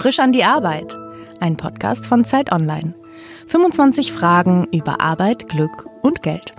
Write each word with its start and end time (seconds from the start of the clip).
Frisch 0.00 0.18
an 0.18 0.32
die 0.32 0.44
Arbeit. 0.44 0.96
Ein 1.40 1.58
Podcast 1.58 2.06
von 2.06 2.24
Zeit 2.24 2.52
Online. 2.52 2.94
25 3.48 4.14
Fragen 4.14 4.66
über 4.72 5.02
Arbeit, 5.02 5.46
Glück 5.50 5.84
und 6.00 6.22
Geld. 6.22 6.54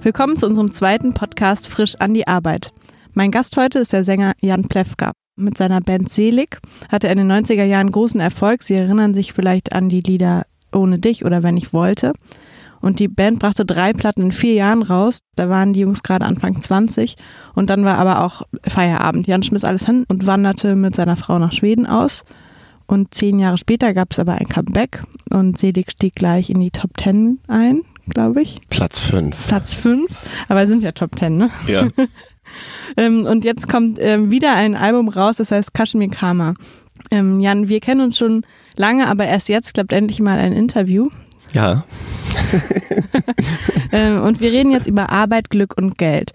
Willkommen 0.00 0.38
zu 0.38 0.46
unserem 0.46 0.72
zweiten 0.72 1.12
Podcast 1.12 1.68
Frisch 1.68 1.94
an 1.96 2.14
die 2.14 2.26
Arbeit. 2.26 2.72
Mein 3.12 3.30
Gast 3.30 3.54
heute 3.58 3.80
ist 3.80 3.92
der 3.92 4.02
Sänger 4.02 4.32
Jan 4.40 4.62
Plewka. 4.62 5.12
Mit 5.36 5.58
seiner 5.58 5.82
Band 5.82 6.08
Selig 6.08 6.58
hatte 6.90 7.08
er 7.08 7.12
in 7.12 7.28
den 7.28 7.30
90er 7.30 7.64
Jahren 7.64 7.92
großen 7.92 8.18
Erfolg. 8.18 8.62
Sie 8.62 8.76
erinnern 8.76 9.12
sich 9.12 9.34
vielleicht 9.34 9.74
an 9.74 9.90
die 9.90 10.00
Lieder 10.00 10.46
Ohne 10.72 10.98
dich 10.98 11.26
oder 11.26 11.42
Wenn 11.42 11.58
ich 11.58 11.74
wollte. 11.74 12.14
Und 12.80 13.00
die 13.00 13.08
Band 13.08 13.38
brachte 13.38 13.64
drei 13.64 13.92
Platten 13.92 14.22
in 14.22 14.32
vier 14.32 14.54
Jahren 14.54 14.82
raus. 14.82 15.20
Da 15.34 15.48
waren 15.48 15.72
die 15.72 15.80
Jungs 15.80 16.02
gerade 16.02 16.24
Anfang 16.24 16.60
20. 16.60 17.16
Und 17.54 17.70
dann 17.70 17.84
war 17.84 17.98
aber 17.98 18.24
auch 18.24 18.42
Feierabend. 18.62 19.26
Jan 19.26 19.42
schmiss 19.42 19.64
alles 19.64 19.86
hin 19.86 20.04
und 20.08 20.26
wanderte 20.26 20.76
mit 20.76 20.94
seiner 20.94 21.16
Frau 21.16 21.38
nach 21.38 21.52
Schweden 21.52 21.86
aus. 21.86 22.24
Und 22.86 23.12
zehn 23.12 23.38
Jahre 23.38 23.58
später 23.58 23.92
gab 23.92 24.12
es 24.12 24.18
aber 24.18 24.36
ein 24.36 24.48
Comeback 24.48 25.02
und 25.30 25.58
Selig 25.58 25.90
stieg 25.90 26.14
gleich 26.14 26.48
in 26.48 26.58
die 26.58 26.70
Top 26.70 26.96
Ten 26.96 27.38
ein, 27.46 27.82
glaube 28.08 28.40
ich. 28.40 28.60
Platz 28.70 28.98
fünf. 28.98 29.46
Platz 29.46 29.74
fünf. 29.74 30.10
Aber 30.48 30.66
sind 30.66 30.82
ja 30.82 30.92
Top 30.92 31.14
Ten, 31.14 31.36
ne? 31.36 31.50
Ja. 31.66 31.88
ähm, 32.96 33.26
und 33.26 33.44
jetzt 33.44 33.68
kommt 33.68 33.98
ähm, 34.00 34.30
wieder 34.30 34.54
ein 34.54 34.74
Album 34.74 35.08
raus, 35.08 35.36
das 35.36 35.50
heißt 35.50 35.74
Kashmir 35.74 36.08
Karma. 36.08 36.54
Ähm, 37.10 37.40
Jan, 37.40 37.68
wir 37.68 37.80
kennen 37.80 38.00
uns 38.00 38.16
schon 38.16 38.46
lange, 38.76 39.06
aber 39.06 39.26
erst 39.26 39.50
jetzt 39.50 39.74
klappt 39.74 39.92
endlich 39.92 40.20
mal 40.20 40.38
ein 40.38 40.54
Interview. 40.54 41.10
Ja. 41.52 41.84
ähm, 43.92 44.22
und 44.22 44.40
wir 44.40 44.52
reden 44.52 44.70
jetzt 44.70 44.86
über 44.86 45.10
Arbeit, 45.10 45.50
Glück 45.50 45.74
und 45.76 45.98
Geld. 45.98 46.32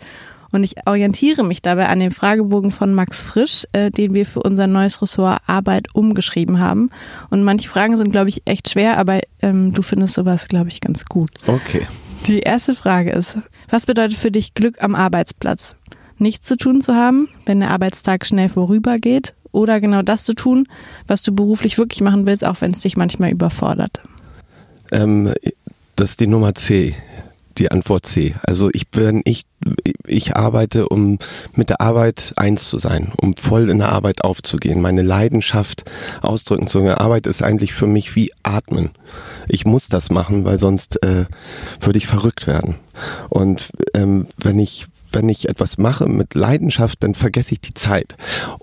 Und 0.53 0.63
ich 0.63 0.75
orientiere 0.85 1.43
mich 1.43 1.63
dabei 1.63 1.89
an 1.89 1.99
dem 1.99 2.11
Fragebogen 2.11 2.69
von 2.69 2.93
Max 2.93 3.23
Frisch, 3.23 3.65
äh, 3.73 3.89
den 3.89 4.13
wir 4.13 4.25
für 4.25 4.41
unser 4.41 4.67
neues 4.67 5.01
Ressort 5.01 5.41
Arbeit 5.47 5.87
umgeschrieben 5.95 6.59
haben. 6.59 6.91
Und 7.31 7.43
manche 7.43 7.67
Fragen 7.67 7.97
sind, 7.97 8.11
glaube 8.11 8.29
ich, 8.29 8.43
echt 8.45 8.69
schwer, 8.69 8.99
aber 8.99 9.19
ähm, 9.41 9.73
du 9.73 9.81
findest 9.81 10.13
sowas, 10.13 10.47
glaube 10.47 10.69
ich, 10.69 10.79
ganz 10.79 11.05
gut. 11.05 11.31
Okay. 11.47 11.87
Die 12.27 12.39
erste 12.39 12.75
Frage 12.75 13.11
ist, 13.11 13.39
was 13.69 13.87
bedeutet 13.87 14.17
für 14.17 14.29
dich 14.29 14.53
Glück 14.53 14.81
am 14.81 14.93
Arbeitsplatz? 14.93 15.75
Nichts 16.19 16.47
zu 16.47 16.55
tun 16.55 16.81
zu 16.81 16.93
haben, 16.93 17.29
wenn 17.47 17.59
der 17.59 17.71
Arbeitstag 17.71 18.23
schnell 18.23 18.47
vorübergeht 18.47 19.33
oder 19.51 19.81
genau 19.81 20.03
das 20.03 20.23
zu 20.23 20.35
tun, 20.35 20.67
was 21.07 21.23
du 21.23 21.33
beruflich 21.33 21.79
wirklich 21.79 22.01
machen 22.01 22.27
willst, 22.27 22.45
auch 22.45 22.61
wenn 22.61 22.71
es 22.71 22.81
dich 22.81 22.95
manchmal 22.95 23.31
überfordert? 23.31 24.01
Ähm, 24.91 25.33
das 25.95 26.11
ist 26.11 26.19
die 26.19 26.27
Nummer 26.27 26.55
C, 26.55 26.95
die 27.57 27.71
Antwort 27.71 28.05
C. 28.05 28.35
Also 28.43 28.69
ich 28.73 28.89
bin, 28.89 29.21
ich, 29.25 29.45
ich 30.05 30.35
arbeite, 30.35 30.89
um 30.89 31.19
mit 31.53 31.69
der 31.69 31.81
Arbeit 31.81 32.33
eins 32.35 32.67
zu 32.67 32.77
sein, 32.77 33.11
um 33.17 33.35
voll 33.35 33.69
in 33.69 33.79
der 33.79 33.89
Arbeit 33.89 34.23
aufzugehen, 34.23 34.81
meine 34.81 35.03
Leidenschaft 35.03 35.83
ausdrücken 36.21 36.67
zu 36.67 36.79
können. 36.79 36.95
Arbeit 36.95 37.27
ist 37.27 37.43
eigentlich 37.43 37.73
für 37.73 37.87
mich 37.87 38.15
wie 38.15 38.31
Atmen. 38.43 38.89
Ich 39.47 39.65
muss 39.65 39.89
das 39.89 40.09
machen, 40.09 40.45
weil 40.45 40.57
sonst 40.57 41.03
äh, 41.03 41.25
würde 41.79 41.97
ich 41.97 42.07
verrückt 42.07 42.47
werden. 42.47 42.75
Und 43.29 43.69
ähm, 43.93 44.27
wenn 44.37 44.59
ich 44.59 44.87
wenn 45.13 45.29
ich 45.29 45.49
etwas 45.49 45.77
mache 45.77 46.07
mit 46.07 46.35
Leidenschaft, 46.35 47.03
dann 47.03 47.15
vergesse 47.15 47.53
ich 47.53 47.61
die 47.61 47.73
Zeit 47.73 48.15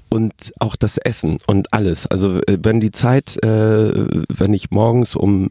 und 0.09 0.33
auch 0.59 0.77
das 0.77 0.99
Essen 0.99 1.39
und 1.47 1.73
alles. 1.73 2.07
Also 2.07 2.41
äh, 2.43 2.59
wenn 2.63 2.81
die 2.81 2.91
Zeit, 2.91 3.43
äh, 3.43 4.07
wenn 4.29 4.53
ich 4.53 4.71
morgens 4.71 5.17
um 5.17 5.51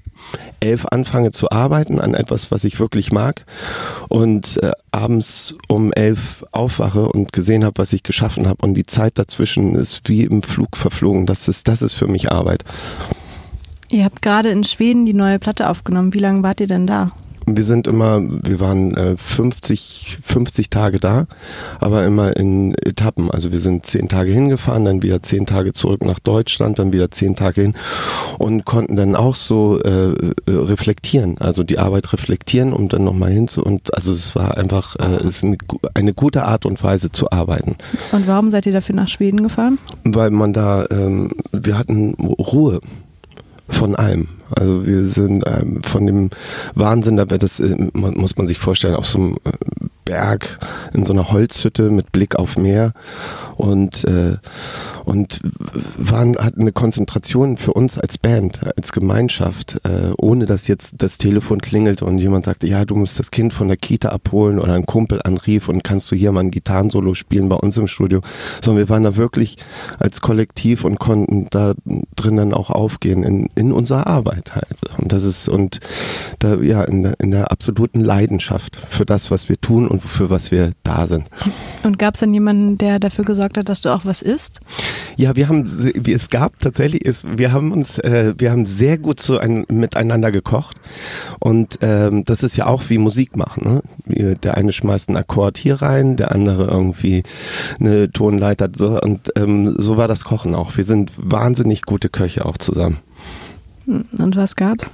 elf 0.59 0.85
anfange 0.85 1.31
zu 1.31 1.49
arbeiten 1.51 1.99
an 1.99 2.13
etwas, 2.13 2.51
was 2.51 2.63
ich 2.63 2.79
wirklich 2.79 3.11
mag 3.11 3.45
und 4.09 4.61
äh, 4.61 4.71
abends 4.91 5.55
um 5.67 5.93
elf 5.93 6.45
aufwache 6.51 7.09
und 7.09 7.33
gesehen 7.33 7.63
habe, 7.63 7.77
was 7.77 7.93
ich 7.93 8.03
geschaffen 8.03 8.47
habe 8.47 8.65
und 8.65 8.73
die 8.73 8.85
Zeit 8.85 9.17
dazwischen 9.17 9.75
ist 9.75 10.01
wie 10.05 10.23
im 10.23 10.43
Flug 10.43 10.77
verflogen, 10.77 11.25
das 11.25 11.47
ist, 11.47 11.67
das 11.67 11.81
ist 11.81 11.93
für 11.93 12.07
mich 12.07 12.31
Arbeit. 12.31 12.63
Ihr 13.91 14.03
habt 14.03 14.21
gerade 14.21 14.49
in 14.49 14.63
Schweden 14.63 15.05
die 15.05 15.13
neue 15.13 15.39
Platte 15.39 15.67
aufgenommen. 15.67 16.13
Wie 16.13 16.19
lange 16.19 16.43
wart 16.43 16.59
ihr 16.59 16.67
denn 16.67 16.85
da? 16.85 17.11
Wir 17.55 17.63
sind 17.63 17.87
immer, 17.87 18.21
wir 18.21 18.59
waren 18.59 18.95
äh, 18.95 19.17
50, 19.17 20.19
50 20.23 20.69
Tage 20.69 20.99
da, 20.99 21.27
aber 21.79 22.05
immer 22.05 22.35
in 22.37 22.73
Etappen. 22.73 23.31
Also 23.31 23.51
wir 23.51 23.59
sind 23.59 23.85
zehn 23.85 24.07
Tage 24.09 24.31
hingefahren, 24.31 24.85
dann 24.85 25.01
wieder 25.01 25.21
zehn 25.21 25.45
Tage 25.45 25.73
zurück 25.73 26.05
nach 26.05 26.19
Deutschland, 26.19 26.79
dann 26.79 26.93
wieder 26.93 27.11
zehn 27.11 27.35
Tage 27.35 27.61
hin 27.61 27.73
und 28.37 28.65
konnten 28.65 28.95
dann 28.95 29.15
auch 29.15 29.35
so 29.35 29.79
äh, 29.79 30.13
reflektieren, 30.47 31.37
also 31.39 31.63
die 31.63 31.79
Arbeit 31.79 32.11
reflektieren, 32.13 32.73
um 32.73 32.89
dann 32.89 33.03
nochmal 33.03 33.31
hinzu 33.31 33.63
und 33.63 33.93
also 33.95 34.11
es 34.11 34.35
war 34.35 34.57
einfach, 34.57 34.95
äh, 34.95 35.15
es 35.17 35.37
ist 35.37 35.43
eine, 35.43 35.57
eine 35.93 36.13
gute 36.13 36.43
Art 36.43 36.65
und 36.65 36.83
Weise 36.83 37.11
zu 37.11 37.31
arbeiten. 37.31 37.75
Und 38.11 38.27
warum 38.27 38.51
seid 38.51 38.65
ihr 38.65 38.73
dafür 38.73 38.95
nach 38.95 39.07
Schweden 39.07 39.43
gefahren? 39.43 39.77
Weil 40.03 40.31
man 40.31 40.53
da, 40.53 40.85
ähm, 40.89 41.31
wir 41.51 41.77
hatten 41.77 42.13
Ruhe 42.15 42.81
von 43.67 43.95
allem. 43.95 44.27
Also 44.55 44.85
wir 44.85 45.05
sind 45.05 45.43
ähm, 45.47 45.81
von 45.83 46.05
dem 46.05 46.29
Wahnsinn, 46.75 47.17
das, 47.17 47.59
äh, 47.59 47.75
muss 47.93 48.37
man 48.37 48.47
sich 48.47 48.59
vorstellen, 48.59 48.95
auf 48.95 49.05
so 49.05 49.17
einem 49.17 49.37
äh, 49.43 49.51
Berg 50.05 50.59
in 50.93 51.05
so 51.05 51.13
einer 51.13 51.31
Holzhütte 51.31 51.91
mit 51.91 52.11
Blick 52.11 52.35
auf 52.35 52.57
Meer. 52.57 52.93
Und 53.57 54.05
äh, 54.05 54.37
und 55.09 55.41
waren 55.97 56.37
hatten 56.37 56.61
eine 56.61 56.71
Konzentration 56.71 57.57
für 57.57 57.73
uns 57.73 57.97
als 57.97 58.19
Band, 58.19 58.61
als 58.77 58.91
Gemeinschaft, 58.91 59.81
äh, 59.83 60.11
ohne 60.17 60.45
dass 60.45 60.67
jetzt 60.67 60.95
das 60.99 61.17
Telefon 61.17 61.59
klingelte 61.59 62.05
und 62.05 62.19
jemand 62.19 62.45
sagte, 62.45 62.67
ja, 62.67 62.85
du 62.85 62.95
musst 62.95 63.17
das 63.17 63.31
Kind 63.31 63.51
von 63.51 63.67
der 63.67 63.77
Kita 63.77 64.09
abholen 64.09 64.59
oder 64.59 64.73
ein 64.73 64.85
Kumpel 64.85 65.19
anrief 65.23 65.67
und 65.67 65.83
kannst 65.83 66.11
du 66.11 66.15
hier 66.15 66.31
mal 66.31 66.41
ein 66.41 66.51
Gitarrensolo 66.51 67.15
spielen 67.15 67.49
bei 67.49 67.55
uns 67.55 67.75
im 67.77 67.87
Studio, 67.87 68.21
sondern 68.63 68.85
wir 68.85 68.89
waren 68.89 69.03
da 69.03 69.15
wirklich 69.15 69.57
als 69.97 70.21
Kollektiv 70.21 70.83
und 70.83 70.99
konnten 70.99 71.47
da 71.49 71.73
drinnen 72.15 72.53
auch 72.53 72.69
aufgehen 72.69 73.23
in, 73.23 73.49
in 73.55 73.71
unserer 73.71 74.05
Arbeit 74.05 74.38
halt. 74.55 74.79
Und 74.97 75.11
das 75.11 75.23
ist 75.23 75.49
und 75.49 75.79
da 76.39 76.55
ja 76.55 76.83
in, 76.83 77.05
in 77.19 77.31
der 77.31 77.51
absoluten 77.51 78.01
Leidenschaft 78.01 78.77
für 78.89 79.05
das, 79.05 79.31
was 79.31 79.49
wir 79.49 79.59
tun 79.59 79.87
und 79.87 80.01
für 80.01 80.29
was 80.29 80.51
wir 80.51 80.71
da 80.83 81.07
sind. 81.07 81.25
Und 81.83 81.99
gab 81.99 82.15
es 82.15 82.19
dann 82.21 82.33
jemanden, 82.33 82.77
der 82.77 82.99
dafür 82.99 83.25
gesorgt 83.25 83.57
hat, 83.57 83.69
dass 83.69 83.81
du 83.81 83.89
auch 83.89 84.05
was 84.05 84.21
isst? 84.21 84.59
Ja, 85.15 85.35
wir 85.35 85.47
haben, 85.47 85.67
es 86.07 86.29
gab 86.29 86.59
tatsächlich, 86.59 87.05
ist, 87.05 87.25
wir 87.37 87.51
haben 87.51 87.71
uns, 87.71 87.99
äh, 87.99 88.33
wir 88.37 88.51
haben 88.51 88.65
sehr 88.65 88.97
gut 88.97 89.21
so 89.21 89.37
ein, 89.37 89.65
miteinander 89.69 90.31
gekocht 90.31 90.77
und 91.39 91.79
ähm, 91.81 92.25
das 92.25 92.43
ist 92.43 92.55
ja 92.57 92.67
auch 92.67 92.83
wie 92.89 92.97
Musik 92.97 93.35
machen. 93.35 93.81
Ne? 94.05 94.35
Der 94.35 94.57
eine 94.57 94.71
schmeißt 94.71 95.09
einen 95.09 95.17
Akkord 95.17 95.57
hier 95.57 95.81
rein, 95.81 96.15
der 96.15 96.31
andere 96.33 96.65
irgendwie 96.65 97.23
eine 97.79 98.11
Tonleiter 98.11 98.69
so 98.73 98.99
und 98.99 99.31
ähm, 99.35 99.75
so 99.77 99.97
war 99.97 100.07
das 100.07 100.23
Kochen 100.23 100.55
auch. 100.55 100.77
Wir 100.77 100.83
sind 100.83 101.11
wahnsinnig 101.17 101.83
gute 101.83 102.09
Köche 102.09 102.45
auch 102.45 102.57
zusammen. 102.57 102.99
Hm, 103.89 104.05
und 104.19 104.35
was 104.35 104.55
gab's? 104.55 104.91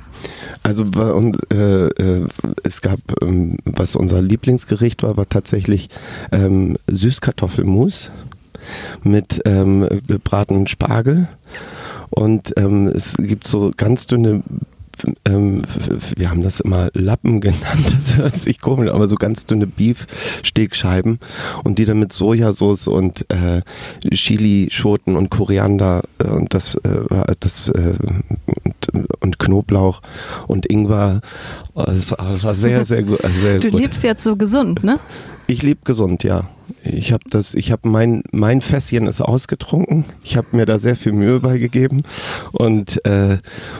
Also 0.63 0.85
und, 0.85 1.37
äh, 1.53 1.87
äh, 1.87 2.27
es 2.63 2.81
gab, 2.81 2.99
ähm, 3.21 3.57
was 3.65 3.97
unser 3.97 4.21
Lieblingsgericht 4.21 5.03
war, 5.03 5.17
war 5.17 5.27
tatsächlich 5.27 5.89
ähm, 6.31 6.77
Süßkartoffelmus 6.87 8.11
mit 9.03 9.41
ähm, 9.45 9.87
gebratenen 10.07 10.67
Spargel. 10.67 11.27
Und 12.09 12.53
ähm, 12.55 12.87
es 12.87 13.17
gibt 13.17 13.45
so 13.45 13.71
ganz 13.75 14.07
dünne 14.07 14.43
ähm, 15.25 15.61
wir 16.15 16.29
haben 16.29 16.41
das 16.41 16.59
immer 16.59 16.89
Lappen 16.93 17.41
genannt, 17.41 17.95
das 17.97 18.17
hört 18.17 18.35
sich 18.35 18.61
komisch, 18.61 18.91
aber 18.91 19.07
so 19.07 19.15
ganz 19.15 19.45
dünne 19.45 19.67
Beef-Stegscheiben 19.67 21.19
und 21.63 21.79
die 21.79 21.85
dann 21.85 21.99
mit 21.99 22.13
Sojasauce 22.13 22.87
und 22.87 23.25
äh, 23.29 23.61
Chili-Schoten 24.13 25.15
und 25.15 25.29
Koriander 25.29 26.03
äh, 26.19 26.27
und 26.27 26.53
das, 26.53 26.75
äh, 26.75 27.35
das 27.39 27.69
äh, 27.69 27.93
und, 29.19 29.39
Knoblauch 29.39 30.01
und 30.47 30.65
Ingwer. 30.65 31.21
Das 31.73 32.11
war 32.17 32.55
sehr, 32.55 32.85
sehr 32.85 33.03
gut. 33.03 33.19
Sehr 33.41 33.59
du 33.59 33.71
gut. 33.71 33.79
lebst 33.79 34.03
jetzt 34.03 34.23
so 34.23 34.35
gesund, 34.35 34.83
ne? 34.83 34.99
Ich 35.47 35.61
lebe 35.61 35.81
gesund, 35.83 36.23
ja. 36.23 36.45
Ich 36.83 37.11
habe 37.11 37.23
das, 37.29 37.53
ich 37.53 37.71
habe 37.71 37.87
mein 37.87 38.23
mein 38.31 38.61
Fässchen 38.61 39.07
ist 39.07 39.21
ausgetrunken. 39.21 40.05
Ich 40.23 40.37
habe 40.37 40.47
mir 40.51 40.65
da 40.65 40.79
sehr 40.79 40.95
viel 40.95 41.11
Mühe 41.11 41.39
beigegeben 41.39 42.01
und 42.51 43.03
äh, 43.05 43.37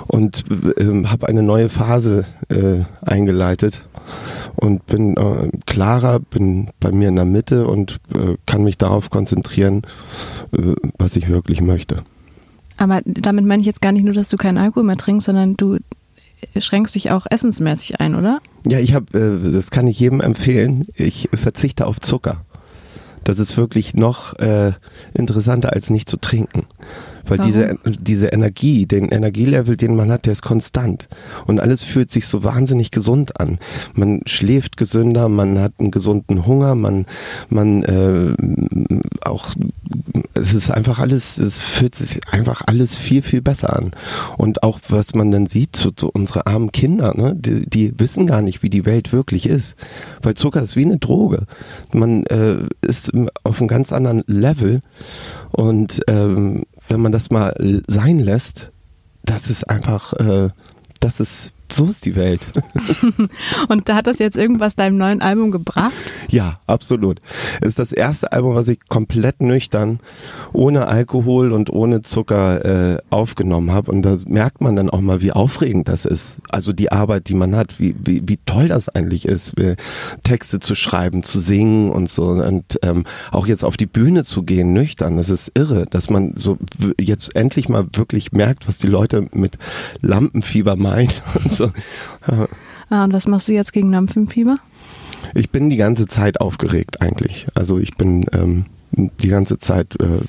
und 0.07 0.44
äh, 0.77 1.06
habe 1.06 1.27
eine 1.27 1.41
neue 1.41 1.69
Phase 1.69 2.25
äh, 2.50 2.83
eingeleitet 3.01 3.88
und 4.56 4.85
bin 4.85 5.18
äh, 5.18 5.50
klarer, 5.65 6.19
bin 6.19 6.69
bei 6.79 6.91
mir 6.91 7.09
in 7.09 7.15
der 7.15 7.25
Mitte 7.25 7.68
und 7.68 8.00
äh, 8.13 8.35
kann 8.45 8.63
mich 8.63 8.77
darauf 8.77 9.09
konzentrieren, 9.09 9.81
äh, 10.51 10.73
was 10.97 11.15
ich 11.15 11.29
wirklich 11.29 11.61
möchte. 11.61 12.03
Aber 12.77 13.01
damit 13.06 13.45
meine 13.45 13.62
ich 13.62 13.68
jetzt 13.68 13.81
gar 13.81 13.92
nicht 13.92 14.04
nur, 14.04 14.13
dass 14.13 14.30
du 14.30 14.38
keinen 14.38 14.57
Alkohol 14.57 14.83
mehr 14.83 14.98
trinkst, 14.98 15.25
sondern 15.25 15.56
du 15.56 15.77
schränkst 16.57 16.95
dich 16.95 17.12
auch 17.12 17.25
essensmäßig 17.30 18.00
ein, 18.00 18.16
oder? 18.16 18.39
Ja, 18.68 18.80
ich 18.80 18.94
habe, 18.94 19.18
äh, 19.18 19.51
das 19.51 19.72
kann 19.72 19.88
ich 19.88 20.00
jedem 20.00 20.22
empfehlen. 20.22 20.86
Ich 20.95 21.30
verzichte 21.33 21.88
auf 21.88 22.00
Zucker. 22.00 22.42
Das 23.24 23.39
ist 23.39 23.57
wirklich 23.57 23.95
noch 23.95 24.38
äh, 24.38 24.74
interessanter 25.13 25.74
als 25.74 25.89
nicht 25.89 26.07
zu 26.07 26.18
trinken. 26.18 26.66
Weil 27.27 27.39
diese, 27.39 27.80
diese 27.86 28.27
Energie, 28.27 28.86
den 28.86 29.10
Energielevel, 29.10 29.78
den 29.78 29.95
man 29.95 30.12
hat, 30.12 30.28
der 30.28 30.33
ist 30.33 30.44
konstant. 30.44 31.10
Und 31.48 31.60
alles 31.60 31.81
fühlt 31.81 32.12
sich 32.12 32.28
so 32.28 32.44
wahnsinnig 32.44 32.92
gesund 32.92 33.39
an. 33.39 33.57
Man 33.94 34.21
schläft 34.28 34.78
gesünder, 34.78 35.28
man 35.28 35.60
hat 35.60 35.74
einen 35.80 35.89
gesunden 35.89 36.45
Hunger, 36.45 36.75
man, 36.75 37.07
man 37.50 37.81
äh, 37.81 38.36
auch 39.28 39.56
es 40.33 40.53
ist 40.53 40.69
einfach 40.69 41.00
alles, 41.00 41.38
es 41.38 41.62
fühlt 41.62 41.95
sich 41.95 42.19
einfach 42.31 42.62
alles 42.65 42.95
viel, 42.95 43.21
viel 43.21 43.41
besser 43.41 43.75
an. 43.75 43.91
Und 44.38 44.63
auch 44.63 44.79
was 44.89 45.15
man 45.15 45.31
dann 45.31 45.47
sieht, 45.47 45.75
so, 45.75 45.91
so 45.97 46.09
unsere 46.13 46.47
armen 46.47 46.71
Kinder, 46.71 47.13
ne, 47.15 47.35
die, 47.35 47.69
die, 47.69 48.00
wissen 48.00 48.27
gar 48.27 48.41
nicht, 48.41 48.63
wie 48.63 48.69
die 48.69 48.85
Welt 48.85 49.13
wirklich 49.13 49.47
ist. 49.47 49.75
Weil 50.21 50.35
Zucker 50.35 50.62
ist 50.62 50.75
wie 50.75 50.85
eine 50.85 50.97
Droge. 50.97 51.45
Man 51.91 52.25
äh, 52.25 52.57
ist 52.81 53.12
auf 53.44 53.59
einem 53.59 53.67
ganz 53.67 53.91
anderen 53.91 54.23
Level. 54.27 54.81
Und 55.51 56.01
ähm, 56.07 56.63
wenn 56.88 57.01
man 57.01 57.11
das 57.11 57.29
mal 57.31 57.81
sein 57.88 58.19
lässt, 58.19 58.71
das 59.23 59.50
ist 59.50 59.69
einfach, 59.69 60.13
äh, 60.13 60.50
das 61.00 61.19
ist 61.19 61.51
so 61.75 61.86
ist 61.88 62.06
die 62.06 62.16
Welt. 62.16 62.42
und 63.68 63.89
da 63.89 63.95
hat 63.95 64.07
das 64.07 64.19
jetzt 64.19 64.38
irgendwas 64.38 64.75
deinem 64.75 64.98
neuen 64.98 65.22
Album 65.22 65.51
gebracht? 65.51 65.94
Ja, 66.30 66.60
absolut. 66.68 67.19
Es 67.62 67.69
ist 67.69 67.80
das 67.80 67.92
erste 67.92 68.31
Album, 68.31 68.56
was 68.56 68.68
ich 68.68 68.80
komplett 68.88 69.42
nüchtern, 69.42 70.00
ohne 70.54 70.88
Alkohol 70.88 71.51
und 71.51 71.69
ohne 71.69 72.01
Zucker 72.01 72.94
äh, 72.94 72.98
aufgenommen 73.10 73.72
habe. 73.72 73.92
Und 73.92 74.04
da 74.04 74.18
merkt 74.27 74.62
man 74.62 74.75
dann 74.75 74.89
auch 74.89 75.01
mal, 75.01 75.22
wie 75.22 75.31
aufregend 75.31 75.89
das 75.89 76.06
ist. 76.06 76.38
Also 76.50 76.72
die 76.72 76.92
Arbeit, 76.92 77.27
die 77.27 77.33
man 77.33 77.56
hat, 77.56 77.80
wie, 77.80 77.95
wie, 78.04 78.24
wie 78.25 78.39
toll 78.45 78.69
das 78.69 78.89
eigentlich 78.89 79.25
ist, 79.25 79.56
Texte 80.24 80.60
zu 80.60 80.75
schreiben, 80.75 81.24
zu 81.24 81.39
singen 81.39 81.92
und 81.92 82.10
so. 82.10 82.28
Und 82.28 82.80
ähm, 82.83 83.04
auch 83.31 83.48
jetzt 83.48 83.66
auf 83.66 83.78
die 83.78 83.86
Bühne 83.86 84.24
zu 84.24 84.44
gehen, 84.44 84.74
nüchtern. 84.74 85.18
Das 85.18 85.30
ist 85.30 85.51
irre, 85.56 85.86
dass 85.89 86.10
man 86.10 86.33
so 86.36 86.57
jetzt 87.00 87.36
endlich 87.36 87.69
mal 87.69 87.86
wirklich 87.94 88.31
merkt, 88.31 88.68
was 88.68 88.78
die 88.78 88.88
Leute 88.88 89.25
mit 89.33 89.57
Lampenfieber 90.01 90.75
meinen. 90.75 91.10
so. 91.50 91.64
Ja. 92.27 92.47
Ah, 92.88 93.03
und 93.03 93.13
was 93.13 93.27
machst 93.27 93.47
du 93.47 93.53
jetzt 93.53 93.73
gegen 93.73 93.91
Lampenfieber? 93.91 94.57
Ich 95.33 95.50
bin 95.50 95.71
die 95.71 95.75
ganze 95.75 96.06
Zeit 96.06 96.39
aufgeregt 96.39 97.01
eigentlich. 97.01 97.47
Also 97.56 97.79
ich 97.79 97.95
bin 97.97 98.27
ähm, 98.31 98.65
die 98.95 99.27
ganze 99.27 99.57
Zeit. 99.57 100.00
Äh, 100.00 100.19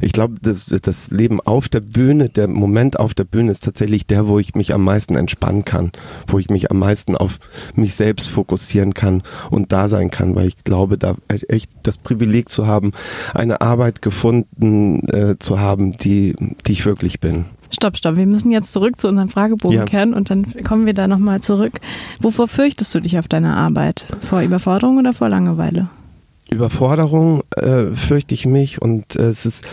ich 0.00 0.12
glaube, 0.12 0.36
das, 0.40 0.66
das 0.66 1.10
Leben 1.10 1.40
auf 1.40 1.68
der 1.68 1.80
Bühne, 1.80 2.28
der 2.28 2.48
Moment 2.48 2.98
auf 2.98 3.14
der 3.14 3.24
Bühne 3.24 3.50
ist 3.50 3.64
tatsächlich 3.64 4.06
der, 4.06 4.28
wo 4.28 4.38
ich 4.38 4.54
mich 4.54 4.74
am 4.74 4.84
meisten 4.84 5.16
entspannen 5.16 5.64
kann, 5.64 5.92
wo 6.26 6.38
ich 6.38 6.50
mich 6.50 6.70
am 6.70 6.78
meisten 6.78 7.16
auf 7.16 7.38
mich 7.74 7.94
selbst 7.94 8.28
fokussieren 8.28 8.94
kann 8.94 9.22
und 9.50 9.72
da 9.72 9.88
sein 9.88 10.10
kann, 10.10 10.34
weil 10.34 10.46
ich 10.46 10.64
glaube, 10.64 10.98
da 10.98 11.16
echt 11.28 11.70
das 11.82 11.98
Privileg 11.98 12.48
zu 12.48 12.66
haben, 12.66 12.92
eine 13.34 13.60
Arbeit 13.60 14.02
gefunden 14.02 15.08
äh, 15.08 15.36
zu 15.38 15.60
haben, 15.60 15.96
die, 15.96 16.34
die 16.66 16.72
ich 16.72 16.86
wirklich 16.86 17.20
bin. 17.20 17.46
Stopp, 17.72 17.96
stopp. 17.96 18.16
Wir 18.16 18.26
müssen 18.26 18.50
jetzt 18.50 18.72
zurück 18.72 18.98
zu 18.98 19.08
unserem 19.08 19.28
Fragebogen 19.28 19.76
ja. 19.76 19.84
kehren 19.84 20.12
und 20.12 20.28
dann 20.28 20.44
kommen 20.64 20.86
wir 20.86 20.94
da 20.94 21.06
nochmal 21.06 21.40
zurück. 21.40 21.80
Wovor 22.20 22.48
fürchtest 22.48 22.92
du 22.94 23.00
dich 23.00 23.18
auf 23.18 23.28
deiner 23.28 23.56
Arbeit? 23.56 24.08
Vor 24.20 24.40
Überforderung 24.40 24.98
oder 24.98 25.12
vor 25.12 25.28
Langeweile? 25.28 25.88
Überforderung 26.50 27.42
äh, 27.56 27.86
fürchte 27.94 28.34
ich 28.34 28.46
mich. 28.46 28.80
Und 28.82 29.16
äh, 29.16 29.24
es 29.24 29.46
ist 29.46 29.66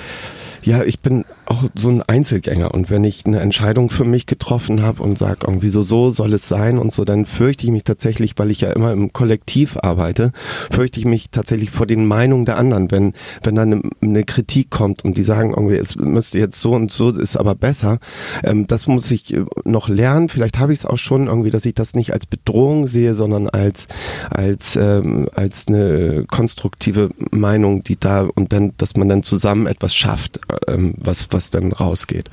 ja, 0.67 0.83
ich 0.83 0.99
bin 0.99 1.23
auch 1.45 1.63
so 1.75 1.87
ein 1.87 2.01
Einzelgänger 2.01 2.73
und 2.73 2.89
wenn 2.89 3.05
ich 3.05 3.25
eine 3.25 3.39
Entscheidung 3.39 3.89
für 3.89 4.03
mich 4.03 4.25
getroffen 4.25 4.81
habe 4.81 5.01
und 5.01 5.17
sage 5.17 5.45
irgendwie 5.47 5.69
so, 5.69 5.81
so 5.81 6.11
soll 6.11 6.33
es 6.33 6.49
sein 6.49 6.77
und 6.77 6.91
so, 6.91 7.05
dann 7.05 7.25
fürchte 7.25 7.65
ich 7.65 7.71
mich 7.71 7.85
tatsächlich, 7.85 8.33
weil 8.35 8.51
ich 8.51 8.59
ja 8.59 8.71
immer 8.71 8.91
im 8.91 9.13
Kollektiv 9.13 9.77
arbeite, 9.81 10.33
fürchte 10.69 10.99
ich 10.99 11.05
mich 11.05 11.29
tatsächlich 11.31 11.71
vor 11.71 11.85
den 11.85 12.05
Meinungen 12.05 12.43
der 12.43 12.57
anderen. 12.57 12.91
Wenn, 12.91 13.13
wenn 13.43 13.55
dann 13.55 13.71
eine, 13.71 13.81
eine 14.01 14.23
Kritik 14.25 14.69
kommt 14.69 15.05
und 15.05 15.15
die 15.15 15.23
sagen 15.23 15.51
irgendwie, 15.51 15.77
es 15.77 15.95
müsste 15.95 16.37
jetzt 16.37 16.59
so 16.59 16.73
und 16.73 16.91
so, 16.91 17.11
ist 17.11 17.37
aber 17.37 17.55
besser, 17.55 17.99
ähm, 18.43 18.67
das 18.67 18.87
muss 18.87 19.09
ich 19.09 19.33
äh, 19.33 19.45
noch 19.63 19.87
lernen. 19.87 20.27
Vielleicht 20.27 20.59
habe 20.59 20.73
ich 20.73 20.79
es 20.79 20.85
auch 20.85 20.97
schon 20.97 21.27
irgendwie, 21.27 21.49
dass 21.49 21.65
ich 21.65 21.75
das 21.75 21.93
nicht 21.93 22.11
als 22.11 22.25
Bedrohung 22.25 22.87
sehe, 22.87 23.13
sondern 23.13 23.47
als, 23.47 23.87
als, 24.29 24.75
ähm, 24.75 25.29
als 25.33 25.69
eine 25.69 26.25
konstruktive 26.29 27.11
Meinung, 27.31 27.85
die 27.85 27.97
da 27.97 28.27
und 28.35 28.51
dann, 28.51 28.73
dass 28.75 28.97
man 28.97 29.07
dann 29.07 29.23
zusammen 29.23 29.65
etwas 29.65 29.95
schafft 29.95 30.41
ähm, 30.67 30.93
was, 30.97 31.27
was 31.31 31.49
dann 31.49 31.71
rausgeht. 31.71 32.29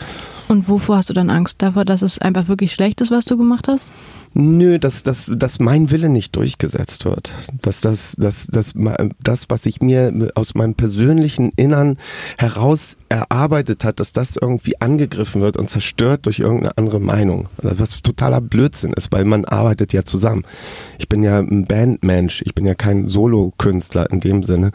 Und 0.49 0.69
wovor 0.69 0.99
hast 0.99 1.11
du 1.11 1.15
dann 1.15 1.31
Angst? 1.31 1.63
Davor, 1.63 1.85
dass 1.85 2.03
es 2.03 2.19
einfach 2.19 2.49
wirklich 2.49 2.73
schlecht 2.73 3.01
ist, 3.01 3.11
was 3.11 3.25
du 3.25 3.37
gemacht 3.37 3.69
hast? 3.69 3.93
Nö, 4.37 4.81
dass, 4.81 5.05
dass, 5.05 5.31
dass 5.33 5.61
mein 5.61 5.93
Wille 5.93 6.09
nicht 6.09 6.35
durchgesetzt 6.35 7.05
wird. 7.05 7.33
Dass 7.63 7.81
das, 7.81 8.17
dass, 8.19 8.49
dass 8.49 8.75
das, 9.23 9.45
was 9.49 9.65
ich 9.65 9.81
mir 9.81 10.33
aus 10.35 10.57
meinem 10.57 10.75
persönlichen 10.75 11.53
Innern 11.55 11.99
heraus 12.37 12.97
erarbeitet 13.09 13.85
hat, 13.85 14.01
dass 14.01 14.13
das 14.13 14.37
irgendwie 14.37 14.81
angegriffen 14.81 15.41
wird 15.41 15.57
und 15.57 15.69
zerstört 15.69 16.27
durch 16.27 16.41
irgendeine 16.41 16.77
andere 16.77 17.01
Meinung. 17.01 17.49
Was 17.59 18.03
totaler 18.03 18.41
Blödsinn 18.41 18.93
ist, 18.95 19.13
weil 19.13 19.25
man 19.25 19.45
arbeitet 19.45 19.93
ja 19.93 20.05
zusammen. 20.05 20.43
Ich 20.99 21.09
bin 21.09 21.23
ja 21.23 21.39
ein 21.39 21.67
Bandmensch, 21.67 22.43
ich 22.45 22.57
bin 22.57 22.67
ja 22.67 22.75
kein 22.75 23.07
Solokünstler 23.07 24.11
in 24.11 24.19
dem 24.19 24.43
Sinne. 24.43 24.73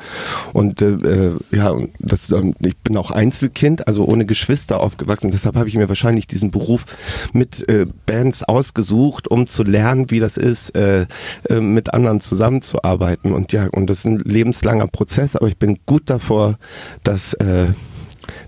Und 0.53 0.81
äh, 0.81 1.31
ja, 1.51 1.75
das, 1.99 2.31
äh, 2.31 2.53
ich 2.61 2.77
bin 2.77 2.95
auch 2.95 3.11
Einzelkind, 3.11 3.87
also 3.89 4.05
ohne 4.05 4.25
Geschwister 4.25 4.79
aufgewachsen. 4.79 5.31
Deshalb 5.31 5.57
habe 5.57 5.67
ich 5.67 5.75
mir 5.75 5.89
wahrscheinlich 5.89 6.27
diesen 6.27 6.49
Beruf 6.49 6.85
mit 7.33 7.67
äh, 7.67 7.85
Bands 8.05 8.43
ausgesucht, 8.43 9.27
um 9.27 9.47
zu 9.49 9.63
lernen, 9.63 10.11
wie 10.11 10.19
das 10.19 10.37
ist, 10.37 10.75
äh, 10.75 11.05
äh, 11.49 11.59
mit 11.59 11.93
anderen 11.93 12.21
zusammenzuarbeiten. 12.21 13.33
Und 13.33 13.51
ja, 13.51 13.67
und 13.67 13.89
das 13.89 13.99
ist 13.99 14.05
ein 14.05 14.19
lebenslanger 14.19 14.87
Prozess, 14.87 15.35
aber 15.35 15.47
ich 15.47 15.57
bin 15.57 15.79
gut 15.85 16.03
davor, 16.09 16.57
das, 17.03 17.33
äh, 17.35 17.73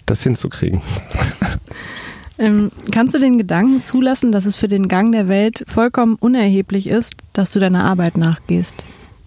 das 0.05 0.23
hinzukriegen. 0.23 0.81
Ähm, 2.39 2.71
kannst 2.91 3.13
du 3.13 3.19
den 3.19 3.37
Gedanken 3.37 3.83
zulassen, 3.83 4.31
dass 4.31 4.47
es 4.47 4.55
für 4.55 4.67
den 4.67 4.87
Gang 4.87 5.11
der 5.11 5.27
Welt 5.27 5.63
vollkommen 5.67 6.15
unerheblich 6.15 6.87
ist, 6.87 7.13
dass 7.33 7.51
du 7.51 7.59
deiner 7.59 7.83
Arbeit 7.83 8.17
nachgehst? 8.17 8.83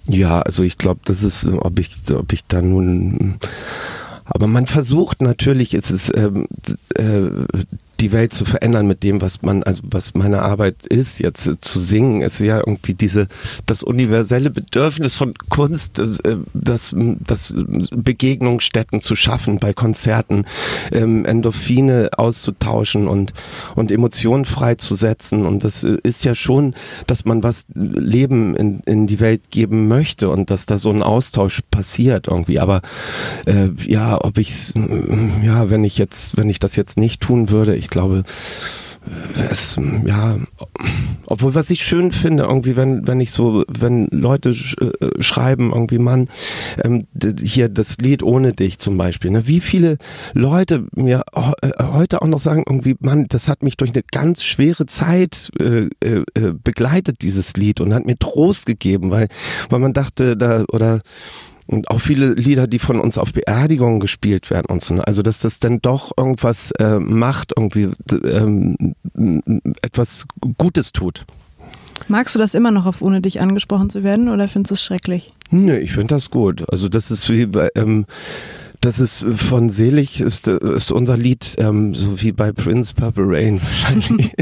Ja, 0.09 0.41
also 0.43 0.65
ich 0.65 0.79
glaube, 0.79 1.01
das 1.05 1.23
ist, 1.23 1.47
ob 1.47 1.79
ich, 1.79 1.91
ob 2.13 2.33
ich 2.33 2.45
da 2.47 2.61
nun 2.61 3.39
aber 4.25 4.47
man 4.47 4.67
versucht 4.67 5.21
natürlich, 5.21 5.75
es 5.75 5.91
ist 5.91 6.17
ähm, 6.17 6.47
äh, 6.97 7.29
die 8.01 8.13
Welt 8.13 8.33
zu 8.33 8.45
verändern 8.45 8.87
mit 8.87 9.03
dem, 9.03 9.21
was 9.21 9.43
man, 9.43 9.63
also 9.63 9.83
was 9.85 10.15
meine 10.15 10.43
Arbeit 10.43 10.87
ist, 10.87 11.19
jetzt 11.19 11.51
zu 11.61 11.81
singen, 11.81 12.21
ist 12.23 12.41
ja 12.41 12.59
irgendwie 12.59 12.95
diese, 12.95 13.29
das 13.67 13.83
universelle 13.83 14.51
Bedürfnis 14.51 15.17
von 15.17 15.35
Kunst, 15.49 15.99
äh, 15.99 16.37
das, 16.53 16.95
das 16.97 17.55
Begegnungsstätten 17.91 19.01
zu 19.01 19.17
schaffen 19.17 19.59
bei 19.59 19.73
Konzerten, 19.73 20.47
ähm, 20.93 21.25
Endorphine 21.25 22.11
auszutauschen 22.17 23.09
und, 23.09 23.33
und 23.75 23.91
Emotionen 23.91 24.45
freizusetzen. 24.45 25.47
Und 25.47 25.65
das 25.65 25.85
äh, 25.85 25.97
ist 26.03 26.25
ja 26.25 26.35
schon, 26.35 26.75
dass 27.07 27.25
man 27.25 27.43
was 27.43 27.65
Leben 27.75 28.55
in, 28.57 28.81
in 28.81 29.07
die 29.07 29.21
Welt 29.21 29.51
geben 29.51 29.89
möchte 29.89 30.31
und 30.31 30.51
dass 30.51 30.67
da 30.67 30.79
so 30.79 30.91
ein 30.91 31.03
Austausch 31.03 31.63
passiert 31.71 32.29
irgendwie. 32.29 32.59
Aber 32.59 32.83
äh, 33.47 33.69
ja, 33.87 34.23
ob 34.23 34.39
ich 34.39 34.75
ja, 35.43 35.71
wenn 35.71 35.85
ich 35.85 35.99
jetzt, 35.99 36.37
wenn 36.37 36.49
ich 36.49 36.61
das 36.61 36.77
jetzt 36.77 36.99
nicht 36.99 37.21
tun 37.21 37.51
würde, 37.51 37.77
ich 37.77 37.91
glaube, 37.95 38.25
es, 39.51 39.79
ja, 40.07 40.39
obwohl 41.27 41.55
was 41.55 41.71
ich 41.71 41.85
schön 41.85 42.13
finde, 42.13 42.45
irgendwie, 42.45 42.77
wenn, 42.77 43.07
wenn 43.07 43.21
ich 43.21 43.33
so, 43.33 43.65
wenn 43.69 44.09
Leute 44.11 44.55
sch, 44.55 44.77
äh, 44.81 45.23
schreiben, 45.23 45.73
irgendwie, 45.73 45.99
Mann, 45.99 46.29
ähm, 46.83 47.07
hier 47.43 47.69
das 47.69 47.99
Lied 47.99 48.23
ohne 48.23 48.53
dich 48.53 48.79
zum 48.79 48.97
Beispiel, 48.97 49.31
ne? 49.31 49.47
wie 49.47 49.61
viele 49.61 49.99
Leute 50.33 50.87
mir 50.95 51.25
äh, 51.35 51.71
heute 51.83 52.23
auch 52.23 52.27
noch 52.27 52.41
sagen, 52.41 52.65
irgendwie, 52.67 52.97
Mann, 53.01 53.27
das 53.29 53.49
hat 53.49 53.63
mich 53.63 53.77
durch 53.77 53.93
eine 53.93 54.03
ganz 54.11 54.43
schwere 54.43 54.87
Zeit 54.87 55.51
äh, 55.59 55.89
äh, 56.03 56.25
äh, 56.35 56.53
begleitet, 56.53 57.23
dieses 57.23 57.55
Lied, 57.55 57.81
und 57.81 57.93
hat 57.93 58.07
mir 58.07 58.19
Trost 58.19 58.67
gegeben, 58.67 59.11
weil, 59.11 59.29
weil 59.69 59.81
man 59.81 59.93
dachte, 59.93 60.37
da, 60.37 60.65
oder 60.73 61.03
und 61.67 61.91
auch 61.91 62.01
viele 62.01 62.35
Lieder, 62.35 62.67
die 62.67 62.79
von 62.79 63.01
uns 63.01 63.19
auf 63.19 63.33
Beerdigungen 63.33 64.01
gespielt 64.01 64.51
werden 64.51 64.67
und 64.69 64.83
so. 64.83 64.95
Ne? 64.95 65.07
Also 65.07 65.23
dass 65.23 65.41
das 65.41 65.59
dann 65.59 65.81
doch 65.81 66.13
irgendwas 66.17 66.71
äh, 66.73 66.99
macht, 66.99 67.53
irgendwie 67.57 67.91
ähm, 68.11 68.95
etwas 69.83 70.27
Gutes 70.59 70.93
tut. 70.93 71.25
Magst 72.09 72.35
du 72.35 72.39
das 72.39 72.55
immer 72.55 72.71
noch 72.71 72.87
auf 72.87 73.03
ohne 73.03 73.21
dich 73.21 73.41
angesprochen 73.41 73.89
zu 73.89 74.03
werden 74.03 74.29
oder 74.29 74.49
findest 74.49 74.71
du 74.71 74.75
es 74.75 74.83
schrecklich? 74.83 75.33
Nö, 75.51 75.77
ich 75.77 75.93
finde 75.93 76.15
das 76.15 76.31
gut. 76.31 76.69
Also 76.71 76.89
das 76.89 77.11
ist 77.11 77.31
wie 77.31 77.47
bei, 77.47 77.71
ähm, 77.77 78.07
das 78.85 79.01
ist 79.01 79.25
von 79.37 79.71
Selig, 79.71 80.21
ist, 80.21 80.47
ist 80.47 80.93
unser 80.93 81.17
Lied, 81.17 81.57
ähm, 81.59 81.95
so 81.95 82.21
wie 82.21 82.33
bei 82.33 82.53
Prince 82.53 82.93
Purple 82.93 83.25
Rain 83.27 83.59
wahrscheinlich. 83.63 84.35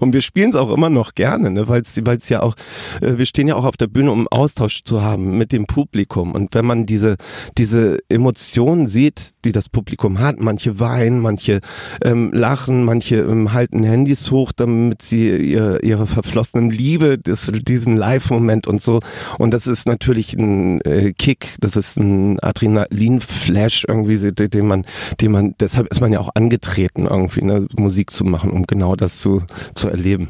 und 0.00 0.14
wir 0.14 0.22
spielen 0.22 0.50
es 0.50 0.56
auch 0.56 0.70
immer 0.70 0.88
noch 0.88 1.14
gerne, 1.14 1.50
ne? 1.50 1.68
weil 1.68 1.82
es 1.82 2.28
ja 2.30 2.42
auch, 2.42 2.54
äh, 3.02 3.18
wir 3.18 3.26
stehen 3.26 3.46
ja 3.46 3.56
auch 3.56 3.66
auf 3.66 3.76
der 3.76 3.88
Bühne, 3.88 4.10
um 4.10 4.26
Austausch 4.28 4.84
zu 4.84 5.02
haben 5.02 5.36
mit 5.36 5.52
dem 5.52 5.66
Publikum. 5.66 6.32
Und 6.32 6.54
wenn 6.54 6.64
man 6.64 6.86
diese, 6.86 7.16
diese 7.58 7.98
Emotionen 8.08 8.86
sieht, 8.86 9.34
die 9.44 9.52
das 9.52 9.68
Publikum 9.68 10.18
hat, 10.18 10.40
manche 10.40 10.80
weinen, 10.80 11.20
manche 11.20 11.60
ähm, 12.02 12.32
lachen, 12.32 12.84
manche 12.84 13.16
ähm, 13.16 13.52
halten 13.52 13.84
Handys 13.84 14.30
hoch, 14.30 14.52
damit 14.52 15.02
sie 15.02 15.28
ihre, 15.36 15.80
ihre 15.82 16.06
verflossenen 16.06 16.70
Liebe, 16.70 17.18
das, 17.18 17.52
diesen 17.54 17.98
Live-Moment 17.98 18.66
und 18.66 18.80
so. 18.80 19.00
Und 19.38 19.52
das 19.52 19.66
ist 19.66 19.86
natürlich 19.86 20.32
ein 20.32 20.80
äh, 20.82 21.12
Kick, 21.12 21.56
das 21.60 21.76
ist 21.76 21.98
ein 21.98 22.40
Adrenalinflash 22.40 23.57
Flash 23.58 23.84
irgendwie, 23.88 24.16
den 24.32 24.66
man, 24.66 24.84
den 25.20 25.32
man, 25.32 25.54
deshalb 25.58 25.88
ist 25.88 26.00
man 26.00 26.12
ja 26.12 26.20
auch 26.20 26.30
angetreten, 26.34 27.06
irgendwie 27.06 27.42
ne, 27.42 27.66
Musik 27.76 28.10
zu 28.10 28.24
machen, 28.24 28.50
um 28.50 28.66
genau 28.66 28.94
das 28.94 29.18
zu, 29.18 29.42
zu 29.74 29.88
erleben. 29.88 30.28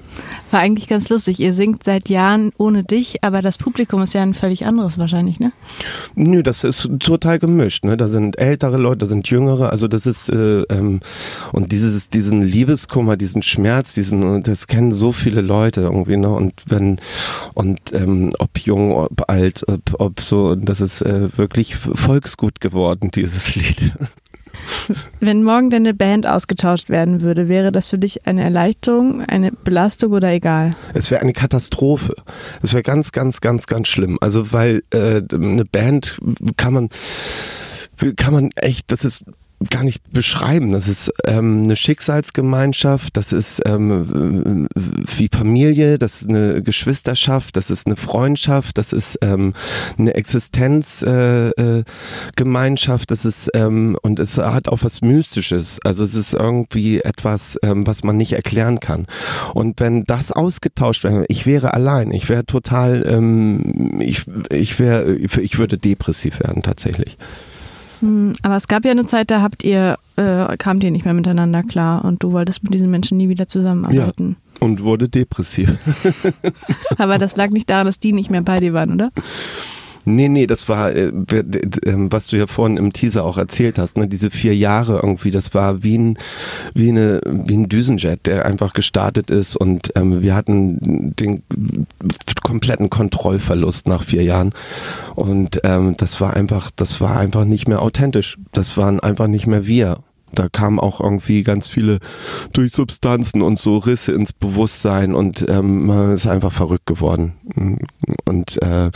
War 0.50 0.60
eigentlich 0.60 0.88
ganz 0.88 1.10
lustig. 1.10 1.38
Ihr 1.40 1.52
singt 1.52 1.84
seit 1.84 2.08
Jahren 2.08 2.52
ohne 2.56 2.84
dich, 2.84 3.22
aber 3.22 3.42
das 3.42 3.58
Publikum 3.58 4.02
ist 4.02 4.14
ja 4.14 4.22
ein 4.22 4.32
völlig 4.32 4.64
anderes 4.64 4.98
wahrscheinlich, 4.98 5.40
ne? 5.40 5.52
Nö, 6.14 6.42
das 6.42 6.64
ist 6.64 6.88
total 7.00 7.38
gemischt. 7.38 7.84
Ne? 7.84 7.96
Da 7.96 8.08
sind 8.08 8.38
ältere 8.38 8.78
Leute, 8.78 8.98
da 8.98 9.06
sind 9.06 9.28
jüngere. 9.28 9.70
Also 9.70 9.88
das 9.88 10.06
ist 10.06 10.30
äh, 10.30 10.62
ähm, 10.70 11.00
und 11.52 11.72
dieses 11.72 12.08
diesen 12.08 12.42
Liebeskummer, 12.42 13.16
diesen 13.16 13.42
Schmerz, 13.42 13.92
diesen 13.94 14.42
das 14.42 14.66
kennen 14.66 14.92
so 14.92 15.12
viele 15.12 15.42
Leute 15.42 15.82
irgendwie. 15.82 16.16
Ne? 16.16 16.30
Und 16.30 16.54
wenn 16.66 16.98
und 17.54 17.92
ähm, 17.92 18.30
ob 18.38 18.58
jung, 18.58 18.92
ob 18.92 19.28
alt, 19.28 19.64
ob, 19.68 20.00
ob 20.00 20.20
so, 20.20 20.54
das 20.54 20.80
ist 20.80 21.02
äh, 21.02 21.28
wirklich 21.36 21.76
volksgut 21.76 22.60
geworden 22.60 23.10
dieses 23.22 23.54
Lied. 23.54 23.92
Wenn 25.20 25.42
morgen 25.42 25.70
deine 25.70 25.94
Band 25.94 26.26
ausgetauscht 26.26 26.88
werden 26.88 27.22
würde, 27.22 27.48
wäre 27.48 27.72
das 27.72 27.88
für 27.88 27.98
dich 27.98 28.26
eine 28.26 28.42
Erleichterung, 28.42 29.22
eine 29.22 29.52
Belastung 29.52 30.12
oder 30.12 30.30
egal? 30.30 30.72
Es 30.94 31.10
wäre 31.10 31.22
eine 31.22 31.32
Katastrophe. 31.32 32.14
Es 32.62 32.72
wäre 32.72 32.82
ganz, 32.82 33.12
ganz, 33.12 33.40
ganz, 33.40 33.66
ganz 33.66 33.88
schlimm. 33.88 34.18
Also 34.20 34.52
weil 34.52 34.82
äh, 34.90 35.22
eine 35.32 35.64
Band 35.64 36.18
kann 36.56 36.72
man 36.72 36.88
kann 38.16 38.32
man 38.32 38.50
echt, 38.54 38.92
das 38.92 39.04
ist 39.04 39.24
gar 39.70 39.82
nicht 39.82 40.12
beschreiben. 40.12 40.72
Das 40.72 40.86
ist 40.86 41.10
ähm, 41.24 41.62
eine 41.64 41.74
Schicksalsgemeinschaft, 41.74 43.16
das 43.16 43.32
ist 43.32 43.62
ähm, 43.66 44.68
wie 44.74 45.28
Familie, 45.32 45.98
das 45.98 46.20
ist 46.22 46.28
eine 46.28 46.62
Geschwisterschaft, 46.62 47.56
das 47.56 47.70
ist 47.70 47.86
eine 47.86 47.96
Freundschaft, 47.96 48.78
das 48.78 48.92
ist 48.92 49.18
ähm, 49.22 49.54
eine 49.98 50.14
Existenzgemeinschaft, 50.14 51.50
äh, 51.58 51.74
äh, 51.74 53.06
das 53.08 53.24
ist 53.24 53.50
ähm, 53.54 53.98
und 54.02 54.20
es 54.20 54.38
hat 54.38 54.68
auch 54.68 54.78
was 54.82 55.02
Mystisches. 55.02 55.80
Also 55.82 56.04
es 56.04 56.14
ist 56.14 56.34
irgendwie 56.34 57.00
etwas, 57.00 57.58
ähm, 57.62 57.84
was 57.86 58.04
man 58.04 58.16
nicht 58.16 58.34
erklären 58.34 58.78
kann. 58.78 59.06
Und 59.54 59.80
wenn 59.80 60.04
das 60.04 60.30
ausgetauscht 60.30 61.02
wäre, 61.02 61.24
ich 61.28 61.46
wäre 61.46 61.74
allein, 61.74 62.12
ich 62.12 62.28
wäre 62.28 62.46
total, 62.46 63.04
ähm, 63.08 64.00
ich, 64.00 64.22
ich 64.52 64.78
wäre, 64.78 65.16
ich 65.16 65.58
würde 65.58 65.78
depressiv 65.78 66.38
werden 66.40 66.62
tatsächlich. 66.62 67.16
Hm, 68.00 68.34
aber 68.42 68.56
es 68.56 68.68
gab 68.68 68.84
ja 68.84 68.90
eine 68.90 69.06
Zeit, 69.06 69.30
da 69.30 69.42
habt 69.42 69.64
ihr, 69.64 69.98
äh, 70.16 70.56
kamt 70.56 70.84
ihr 70.84 70.90
nicht 70.90 71.04
mehr 71.04 71.14
miteinander 71.14 71.62
klar 71.62 72.04
und 72.04 72.22
du 72.22 72.32
wolltest 72.32 72.62
mit 72.62 72.74
diesen 72.74 72.90
Menschen 72.90 73.18
nie 73.18 73.28
wieder 73.28 73.48
zusammenarbeiten. 73.48 74.36
Ja, 74.60 74.66
und 74.66 74.82
wurde 74.82 75.08
depressiv. 75.08 75.76
aber 76.98 77.18
das 77.18 77.36
lag 77.36 77.50
nicht 77.50 77.70
daran, 77.70 77.86
dass 77.86 77.98
die 77.98 78.12
nicht 78.12 78.30
mehr 78.30 78.42
bei 78.42 78.60
dir 78.60 78.72
waren, 78.72 78.92
oder? 78.92 79.10
Nee, 80.08 80.28
nee, 80.28 80.46
das 80.46 80.68
war, 80.68 80.92
äh, 80.92 81.12
ähm, 81.84 82.10
was 82.10 82.28
du 82.28 82.36
ja 82.36 82.46
vorhin 82.46 82.76
im 82.76 82.92
Teaser 82.92 83.24
auch 83.24 83.36
erzählt 83.36 83.78
hast, 83.78 83.98
ne? 83.98 84.08
diese 84.08 84.30
vier 84.30 84.56
Jahre 84.56 84.96
irgendwie, 84.96 85.30
das 85.30 85.54
war 85.54 85.82
wie 85.82 85.98
ein, 85.98 86.18
wie 86.74 86.88
eine, 86.88 87.20
wie 87.24 87.56
ein 87.56 87.68
Düsenjet, 87.68 88.26
der 88.26 88.46
einfach 88.46 88.72
gestartet 88.72 89.30
ist 89.30 89.56
und 89.56 89.92
ähm, 89.96 90.22
wir 90.22 90.34
hatten 90.34 91.14
den 91.16 91.42
kompletten 92.42 92.88
Kontrollverlust 92.88 93.86
nach 93.86 94.02
vier 94.02 94.22
Jahren 94.22 94.54
und 95.14 95.60
ähm, 95.64 95.94
das 95.98 96.20
war 96.20 96.34
einfach, 96.34 96.70
das 96.74 97.00
war 97.00 97.18
einfach 97.18 97.44
nicht 97.44 97.68
mehr 97.68 97.82
authentisch. 97.82 98.38
Das 98.52 98.76
waren 98.76 99.00
einfach 99.00 99.26
nicht 99.26 99.46
mehr 99.46 99.66
wir 99.66 99.98
da 100.32 100.48
kamen 100.48 100.78
auch 100.78 101.00
irgendwie 101.00 101.42
ganz 101.42 101.68
viele 101.68 101.98
durch 102.52 102.72
Substanzen 102.72 103.42
und 103.42 103.58
so 103.58 103.78
Risse 103.78 104.12
ins 104.12 104.32
Bewusstsein 104.32 105.14
und 105.14 105.44
ähm, 105.48 105.86
man 105.86 106.12
ist 106.12 106.26
einfach 106.26 106.52
verrückt 106.52 106.86
geworden. 106.86 107.34
Und, 108.24 108.62
äh, 108.62 108.90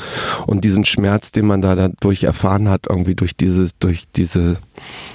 und 0.47 0.65
diesen 0.65 0.85
Schmerz, 0.85 1.33
den 1.33 1.47
man 1.47 1.63
da 1.63 1.75
dadurch 1.75 2.25
erfahren 2.25 2.69
hat, 2.69 2.87
irgendwie 2.89 3.15
durch 3.15 3.37
dieses, 3.37 3.79
durch 3.79 4.05
diese, 4.15 4.59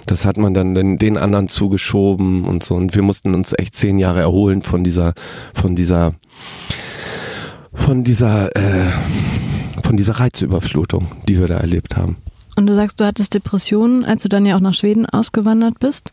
das 0.06 0.26
hat 0.26 0.38
man 0.38 0.54
dann 0.54 0.76
den, 0.76 0.98
den 0.98 1.18
anderen 1.18 1.48
zugeschoben 1.48 2.46
und 2.46 2.64
so. 2.64 2.76
Und 2.76 2.96
wir 2.96 3.04
mussten 3.04 3.36
uns 3.36 3.54
echt 3.58 3.76
zehn 3.76 4.00
Jahre 4.00 4.22
erholen 4.22 4.64
von 4.64 4.84
dieser, 4.84 5.14
von 5.54 5.76
dieser, 5.76 6.14
von 7.74 8.04
dieser, 8.04 8.56
äh, 8.56 8.92
von 9.84 9.98
dieser 9.98 10.14
Reizüberflutung, 10.14 11.08
die 11.28 11.40
wir 11.40 11.48
da 11.48 11.58
erlebt 11.58 11.96
haben. 11.96 12.18
Und 12.58 12.66
du 12.66 12.74
sagst, 12.74 13.00
du 13.00 13.06
hattest 13.06 13.36
Depressionen, 13.36 14.04
als 14.04 14.24
du 14.24 14.30
dann 14.30 14.46
ja 14.46 14.56
auch 14.56 14.60
nach 14.60 14.74
Schweden 14.74 15.06
ausgewandert 15.06 15.80
bist. 15.80 16.12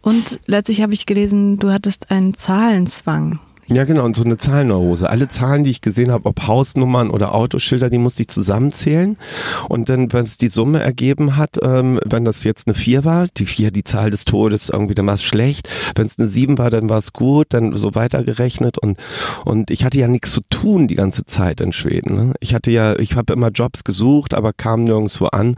Und 0.00 0.38
letztlich 0.46 0.80
habe 0.80 0.94
ich 0.94 1.06
gelesen, 1.06 1.58
du 1.58 1.72
hattest 1.72 2.12
einen 2.12 2.34
Zahlenzwang. 2.34 3.40
Ja, 3.68 3.84
genau, 3.84 4.04
und 4.04 4.16
so 4.16 4.22
eine 4.22 4.36
Zahlenneurose. 4.36 5.08
Alle 5.08 5.28
Zahlen, 5.28 5.64
die 5.64 5.70
ich 5.70 5.80
gesehen 5.80 6.10
habe, 6.10 6.26
ob 6.26 6.46
Hausnummern 6.46 7.10
oder 7.10 7.34
Autoschilder, 7.34 7.90
die 7.90 7.98
musste 7.98 8.22
ich 8.22 8.28
zusammenzählen. 8.28 9.16
Und 9.68 9.88
dann, 9.88 10.12
wenn 10.12 10.24
es 10.24 10.36
die 10.36 10.48
Summe 10.48 10.80
ergeben 10.80 11.36
hat, 11.36 11.58
ähm, 11.62 11.98
wenn 12.04 12.24
das 12.24 12.44
jetzt 12.44 12.66
eine 12.66 12.74
4 12.74 13.04
war, 13.04 13.26
die 13.36 13.46
4 13.46 13.70
die 13.70 13.84
Zahl 13.84 14.10
des 14.10 14.24
Todes, 14.24 14.68
irgendwie, 14.68 14.94
dann 14.94 15.06
war 15.06 15.14
es 15.14 15.22
schlecht. 15.22 15.68
Wenn 15.94 16.06
es 16.06 16.18
eine 16.18 16.28
7 16.28 16.58
war, 16.58 16.70
dann 16.70 16.90
war 16.90 16.98
es 16.98 17.12
gut, 17.12 17.46
dann 17.50 17.76
so 17.76 17.94
weitergerechnet. 17.94 18.78
Und, 18.78 18.98
und 19.44 19.70
ich 19.70 19.84
hatte 19.84 19.98
ja 19.98 20.08
nichts 20.08 20.32
zu 20.32 20.40
tun 20.62 20.86
die 20.86 20.94
ganze 20.94 21.24
Zeit 21.26 21.60
in 21.60 21.72
Schweden. 21.72 22.14
Ne? 22.14 22.34
Ich 22.38 22.54
hatte 22.54 22.70
ja, 22.70 22.96
ich 22.96 23.16
habe 23.16 23.32
immer 23.32 23.48
Jobs 23.48 23.82
gesucht, 23.82 24.32
aber 24.32 24.52
kam 24.52 24.84
nirgendwo 24.84 25.26
an. 25.26 25.56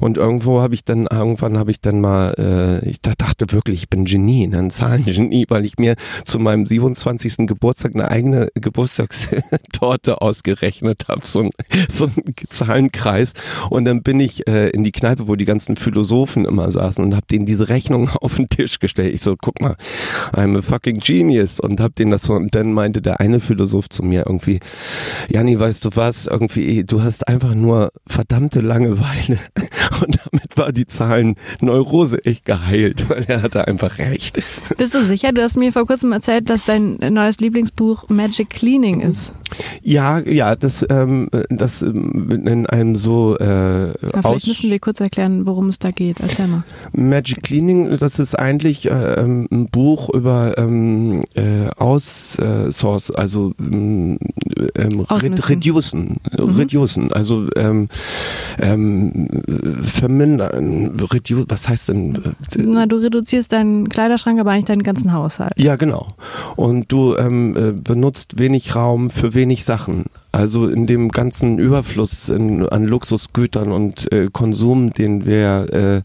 Und 0.00 0.16
irgendwo 0.16 0.60
habe 0.60 0.74
ich 0.74 0.84
dann, 0.84 1.08
irgendwann 1.10 1.58
habe 1.58 1.72
ich 1.72 1.80
dann 1.80 2.00
mal, 2.00 2.80
äh, 2.84 2.88
ich 2.88 3.00
dachte 3.00 3.46
wirklich, 3.50 3.82
ich 3.82 3.90
bin 3.90 4.04
Genie, 4.04 4.46
ne? 4.46 4.58
ein 4.58 4.70
Zahlengenie, 4.70 5.46
weil 5.48 5.66
ich 5.66 5.78
mir 5.78 5.96
zu 6.24 6.38
meinem 6.38 6.66
27. 6.66 7.48
Geburtstag 7.48 7.94
eine 7.94 8.10
eigene 8.10 8.48
Geburtstagstorte 8.54 10.22
ausgerechnet 10.22 11.06
habe, 11.08 11.26
so 11.26 11.40
ein, 11.40 11.50
so 11.88 12.04
ein 12.04 12.12
Zahlenkreis. 12.48 13.32
Und 13.70 13.86
dann 13.86 14.04
bin 14.04 14.20
ich 14.20 14.46
äh, 14.46 14.68
in 14.70 14.84
die 14.84 14.92
Kneipe, 14.92 15.26
wo 15.26 15.34
die 15.34 15.46
ganzen 15.46 15.74
Philosophen 15.74 16.44
immer 16.44 16.70
saßen 16.70 17.04
und 17.04 17.16
habe 17.16 17.26
denen 17.26 17.44
diese 17.44 17.68
Rechnung 17.68 18.08
auf 18.20 18.36
den 18.36 18.48
Tisch 18.48 18.78
gestellt. 18.78 19.14
Ich 19.14 19.22
so, 19.22 19.34
guck 19.36 19.60
mal, 19.60 19.74
I'm 20.32 20.56
a 20.56 20.62
fucking 20.62 21.00
genius 21.00 21.58
und 21.58 21.80
habe 21.80 21.94
denen 21.94 22.12
das 22.12 22.22
so. 22.22 22.34
Und 22.34 22.54
dann 22.54 22.72
meinte 22.72 23.02
der 23.02 23.18
eine 23.18 23.40
Philosoph 23.40 23.88
zu 23.88 24.04
mir 24.04 24.24
irgendwie, 24.26 24.43
Janni, 25.28 25.58
weißt 25.58 25.84
du 25.84 25.90
was, 25.94 26.26
irgendwie, 26.26 26.84
du 26.84 27.02
hast 27.02 27.28
einfach 27.28 27.54
nur 27.54 27.92
verdammte 28.06 28.60
Langeweile. 28.60 29.38
Und 30.02 30.18
damit 30.24 30.56
war 30.56 30.72
die 30.72 30.86
Zahlenneurose 30.86 32.24
echt 32.24 32.44
geheilt, 32.44 33.08
weil 33.08 33.24
er 33.28 33.42
hatte 33.42 33.66
einfach 33.66 33.98
recht. 33.98 34.40
Bist 34.76 34.94
du 34.94 35.02
sicher? 35.02 35.32
Du 35.32 35.42
hast 35.42 35.56
mir 35.56 35.72
vor 35.72 35.86
kurzem 35.86 36.12
erzählt, 36.12 36.50
dass 36.50 36.64
dein 36.64 36.98
neues 37.10 37.40
Lieblingsbuch 37.40 38.08
Magic 38.08 38.50
Cleaning 38.50 39.00
ist. 39.00 39.32
Ja, 39.82 40.18
ja, 40.20 40.56
das, 40.56 40.84
ähm, 40.88 41.28
das 41.48 41.82
ähm, 41.82 42.30
in 42.30 42.66
einem 42.66 42.96
so. 42.96 43.36
Äh, 43.38 43.92
vielleicht 43.98 44.46
müssen 44.46 44.70
wir 44.70 44.78
kurz 44.78 45.00
erklären, 45.00 45.46
worum 45.46 45.68
es 45.68 45.78
da 45.78 45.90
geht. 45.90 46.20
Erzähl 46.20 46.48
mal. 46.48 46.64
Magic 46.92 47.42
Cleaning, 47.42 47.96
das 47.98 48.18
ist 48.18 48.38
eigentlich 48.38 48.86
äh, 48.86 49.14
ähm, 49.14 49.48
ein 49.50 49.66
Buch 49.66 50.10
über 50.10 50.56
ähm, 50.58 51.22
äh, 51.34 51.68
Aussource, 51.76 53.10
also 53.10 53.52
ähm, 54.76 55.00
Reducen, 55.00 56.16
mhm. 56.36 56.50
Reducen, 56.50 57.12
also 57.12 57.48
ähm, 57.56 57.88
ähm, 58.60 59.28
vermindern, 59.82 60.98
reduce, 61.10 61.44
was 61.48 61.68
heißt 61.68 61.88
denn? 61.88 62.18
Na, 62.58 62.86
du 62.86 62.96
reduzierst 62.96 63.52
deinen 63.52 63.88
Kleiderschrank, 63.88 64.40
aber 64.40 64.50
eigentlich 64.50 64.64
deinen 64.66 64.82
ganzen 64.82 65.12
Haushalt. 65.12 65.54
Ja, 65.56 65.76
genau. 65.76 66.08
Und 66.56 66.90
du 66.92 67.16
ähm, 67.16 67.56
äh, 67.56 67.72
benutzt 67.72 68.38
wenig 68.38 68.74
Raum 68.74 69.10
für 69.10 69.34
wenig 69.34 69.64
Sachen. 69.64 70.04
Also 70.34 70.66
in 70.66 70.88
dem 70.88 71.12
ganzen 71.12 71.58
Überfluss 71.58 72.28
in, 72.28 72.68
an 72.68 72.84
Luxusgütern 72.84 73.70
und 73.70 74.12
äh, 74.12 74.28
Konsum, 74.32 74.92
den 74.92 75.26
wir, 75.26 75.66
äh, 75.72 76.02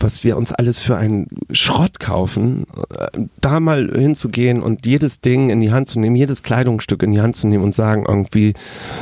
was 0.00 0.24
wir 0.24 0.36
uns 0.36 0.52
alles 0.52 0.82
für 0.82 0.96
einen 0.96 1.28
Schrott 1.52 2.00
kaufen, 2.00 2.66
äh, 2.98 3.20
da 3.40 3.60
mal 3.60 3.88
hinzugehen 3.94 4.64
und 4.64 4.84
jedes 4.84 5.20
Ding 5.20 5.50
in 5.50 5.60
die 5.60 5.70
Hand 5.70 5.88
zu 5.88 6.00
nehmen, 6.00 6.16
jedes 6.16 6.42
Kleidungsstück 6.42 7.04
in 7.04 7.12
die 7.12 7.20
Hand 7.20 7.35
zu 7.36 7.46
nehmen 7.46 7.64
und 7.64 7.74
sagen 7.74 8.04
irgendwie, 8.06 8.54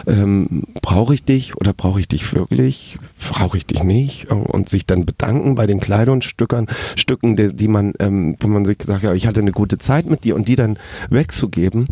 ähm, 0.07 0.65
brauche 0.83 1.15
ich 1.15 1.25
dich 1.25 1.57
oder 1.57 1.73
brauche 1.73 2.01
ich 2.01 2.09
dich 2.09 2.35
wirklich, 2.35 2.99
brauche 3.31 3.57
ich 3.57 3.67
dich 3.67 3.83
nicht? 3.83 4.31
Und 4.31 4.69
sich 4.69 4.87
dann 4.87 5.07
bedanken 5.07 5.55
bei 5.55 5.67
den 5.67 5.81
Kleidungsstücken, 5.81 6.67
Stücken, 6.97 7.37
die, 7.37 7.55
die 7.55 7.69
man, 7.69 7.95
ähm, 7.99 8.37
wo 8.41 8.49
man 8.49 8.65
sich 8.65 8.79
sagt, 8.85 9.05
ja, 9.05 9.15
ich 9.15 9.27
hatte 9.27 9.41
eine 9.41 9.53
gute 9.53 9.79
Zeit 9.79 10.07
mit 10.07 10.25
dir 10.25 10.37
und 10.37 10.49
die 10.49 10.57
dann 10.57 10.79
wegzugeben 11.11 11.89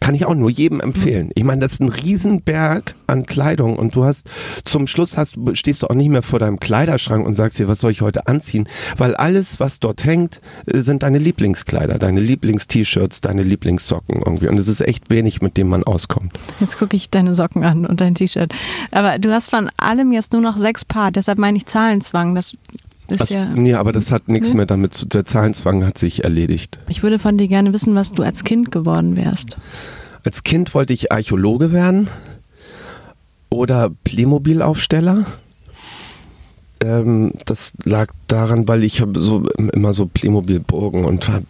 kann 0.00 0.14
ich 0.14 0.26
auch 0.26 0.34
nur 0.34 0.50
jedem 0.50 0.80
empfehlen. 0.80 1.30
Ich 1.34 1.44
meine, 1.44 1.60
das 1.60 1.72
ist 1.72 1.80
ein 1.80 1.88
Riesenberg 1.88 2.94
an 3.06 3.26
Kleidung 3.26 3.76
und 3.76 3.94
du 3.94 4.04
hast 4.04 4.28
zum 4.64 4.86
Schluss 4.86 5.16
hast, 5.16 5.36
stehst 5.52 5.82
du 5.82 5.88
auch 5.88 5.94
nicht 5.94 6.08
mehr 6.08 6.22
vor 6.22 6.38
deinem 6.38 6.58
Kleiderschrank 6.58 7.26
und 7.26 7.34
sagst 7.34 7.58
dir, 7.58 7.68
was 7.68 7.80
soll 7.80 7.92
ich 7.92 8.00
heute 8.00 8.26
anziehen, 8.26 8.68
weil 8.96 9.14
alles, 9.14 9.60
was 9.60 9.78
dort 9.80 10.04
hängt, 10.04 10.40
äh, 10.66 10.80
sind 10.80 11.02
deine 11.02 11.18
Lieblingskleider, 11.18 11.98
deine 11.98 12.20
Lieblings-T-Shirts, 12.20 13.20
deine 13.20 13.42
Lieblingssocken 13.42 14.22
irgendwie 14.24 14.48
und 14.48 14.58
es 14.58 14.68
ist 14.68 14.80
echt 14.80 15.10
wenig, 15.10 15.42
mit 15.42 15.56
dem 15.56 15.68
man 15.68 15.84
auskommt. 15.84 16.32
Jetzt 16.60 16.78
gucke 16.78 16.96
ich 16.96 17.10
deine 17.10 17.34
Socken 17.34 17.64
an 17.64 17.86
und 17.86 18.00
dein 18.00 18.14
T-Shirt. 18.14 18.52
Aber 18.90 19.18
du 19.18 19.32
hast 19.32 19.50
von 19.50 19.70
allem 19.76 20.12
jetzt 20.12 20.32
nur 20.32 20.42
noch 20.42 20.56
sechs 20.56 20.84
Paar, 20.84 21.10
deshalb 21.10 21.38
meine 21.38 21.58
ich 21.58 21.66
Zahlenzwang. 21.66 22.34
Das 22.34 22.56
ist 23.10 23.20
also, 23.20 23.34
ja, 23.34 23.46
nee, 23.46 23.74
aber 23.74 23.92
das 23.92 24.12
hat 24.12 24.28
nichts 24.28 24.50
ne? 24.50 24.56
mehr 24.56 24.66
damit 24.66 24.94
zu. 24.94 25.06
Der 25.06 25.24
Zahlenzwang 25.24 25.84
hat 25.84 25.98
sich 25.98 26.24
erledigt. 26.24 26.78
Ich 26.88 27.02
würde 27.02 27.18
von 27.18 27.38
dir 27.38 27.48
gerne 27.48 27.72
wissen, 27.72 27.94
was 27.94 28.12
du 28.12 28.22
als 28.22 28.44
Kind 28.44 28.70
geworden 28.70 29.16
wärst. 29.16 29.56
Als 30.24 30.42
Kind 30.42 30.74
wollte 30.74 30.92
ich 30.92 31.12
Archäologe 31.12 31.72
werden 31.72 32.08
oder 33.50 33.90
Playmobil-Aufsteller. 34.04 35.26
Ähm, 36.82 37.32
das 37.44 37.72
lag 37.84 38.12
daran, 38.26 38.66
weil 38.66 38.84
ich 38.84 39.00
habe 39.00 39.20
so 39.20 39.44
immer 39.72 39.92
so 39.92 40.06
Playmobil-Burgen 40.06 41.04
und 41.04 41.28
habe 41.28 41.44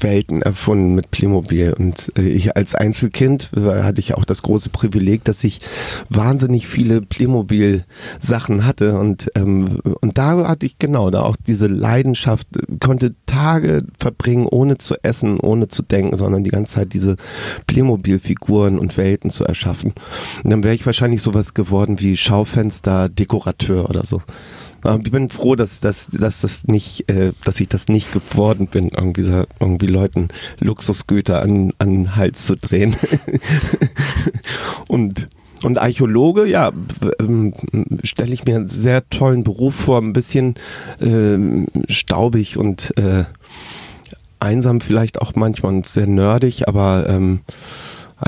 Welten 0.00 0.42
erfunden 0.42 0.94
mit 0.94 1.10
Playmobil. 1.10 1.74
Und 1.78 2.12
äh, 2.18 2.22
ich 2.22 2.56
als 2.56 2.74
Einzelkind 2.74 3.50
äh, 3.56 3.82
hatte 3.82 4.00
ich 4.00 4.14
auch 4.14 4.24
das 4.24 4.42
große 4.42 4.70
Privileg, 4.70 5.24
dass 5.24 5.42
ich 5.44 5.60
wahnsinnig 6.10 6.66
viele 6.66 7.00
Playmobil-Sachen 7.00 8.66
hatte. 8.66 8.98
Und, 8.98 9.30
ähm, 9.36 9.78
und 10.00 10.18
da 10.18 10.48
hatte 10.48 10.66
ich 10.66 10.78
genau 10.78 11.10
da 11.10 11.22
auch 11.22 11.36
diese 11.36 11.66
Leidenschaft, 11.66 12.46
konnte 12.80 13.14
Tage 13.26 13.84
verbringen, 13.98 14.46
ohne 14.46 14.78
zu 14.78 14.96
essen, 15.02 15.40
ohne 15.40 15.68
zu 15.68 15.82
denken, 15.82 16.16
sondern 16.16 16.44
die 16.44 16.50
ganze 16.50 16.74
Zeit 16.74 16.92
diese 16.92 17.16
Playmobil-Figuren 17.66 18.78
und 18.78 18.96
Welten 18.96 19.30
zu 19.30 19.44
erschaffen. 19.44 19.94
Und 20.42 20.50
dann 20.50 20.62
wäre 20.62 20.74
ich 20.74 20.84
wahrscheinlich 20.84 21.22
sowas 21.22 21.54
geworden 21.54 22.00
wie 22.00 22.16
Schaufenster-Dekorateur 22.16 23.88
oder 23.88 24.04
so. 24.04 24.20
Ich 24.84 25.10
bin 25.10 25.30
froh, 25.30 25.56
dass, 25.56 25.80
dass, 25.80 26.08
dass 26.08 26.42
das 26.42 26.66
nicht, 26.66 27.10
äh, 27.10 27.32
dass 27.44 27.58
ich 27.60 27.68
das 27.68 27.88
nicht 27.88 28.12
geworden 28.12 28.66
bin, 28.66 28.88
irgendwie, 28.88 29.44
irgendwie 29.58 29.86
Leuten 29.86 30.28
Luxusgüter 30.60 31.40
an, 31.40 31.72
an 31.78 31.90
den 31.90 32.16
Hals 32.16 32.44
zu 32.44 32.56
drehen. 32.56 32.94
und 34.88 35.28
und 35.62 35.78
Archäologe, 35.78 36.46
ja, 36.46 36.72
ähm, 37.20 37.54
stelle 38.02 38.34
ich 38.34 38.44
mir 38.44 38.56
einen 38.56 38.68
sehr 38.68 39.08
tollen 39.08 39.44
Beruf 39.44 39.74
vor, 39.74 39.98
ein 39.98 40.12
bisschen 40.12 40.56
äh, 41.00 41.38
staubig 41.90 42.58
und 42.58 42.92
äh, 42.98 43.24
einsam 44.40 44.82
vielleicht 44.82 45.22
auch 45.22 45.34
manchmal 45.36 45.72
und 45.72 45.88
sehr 45.88 46.06
nerdig, 46.06 46.68
aber 46.68 47.08
ähm, 47.08 47.40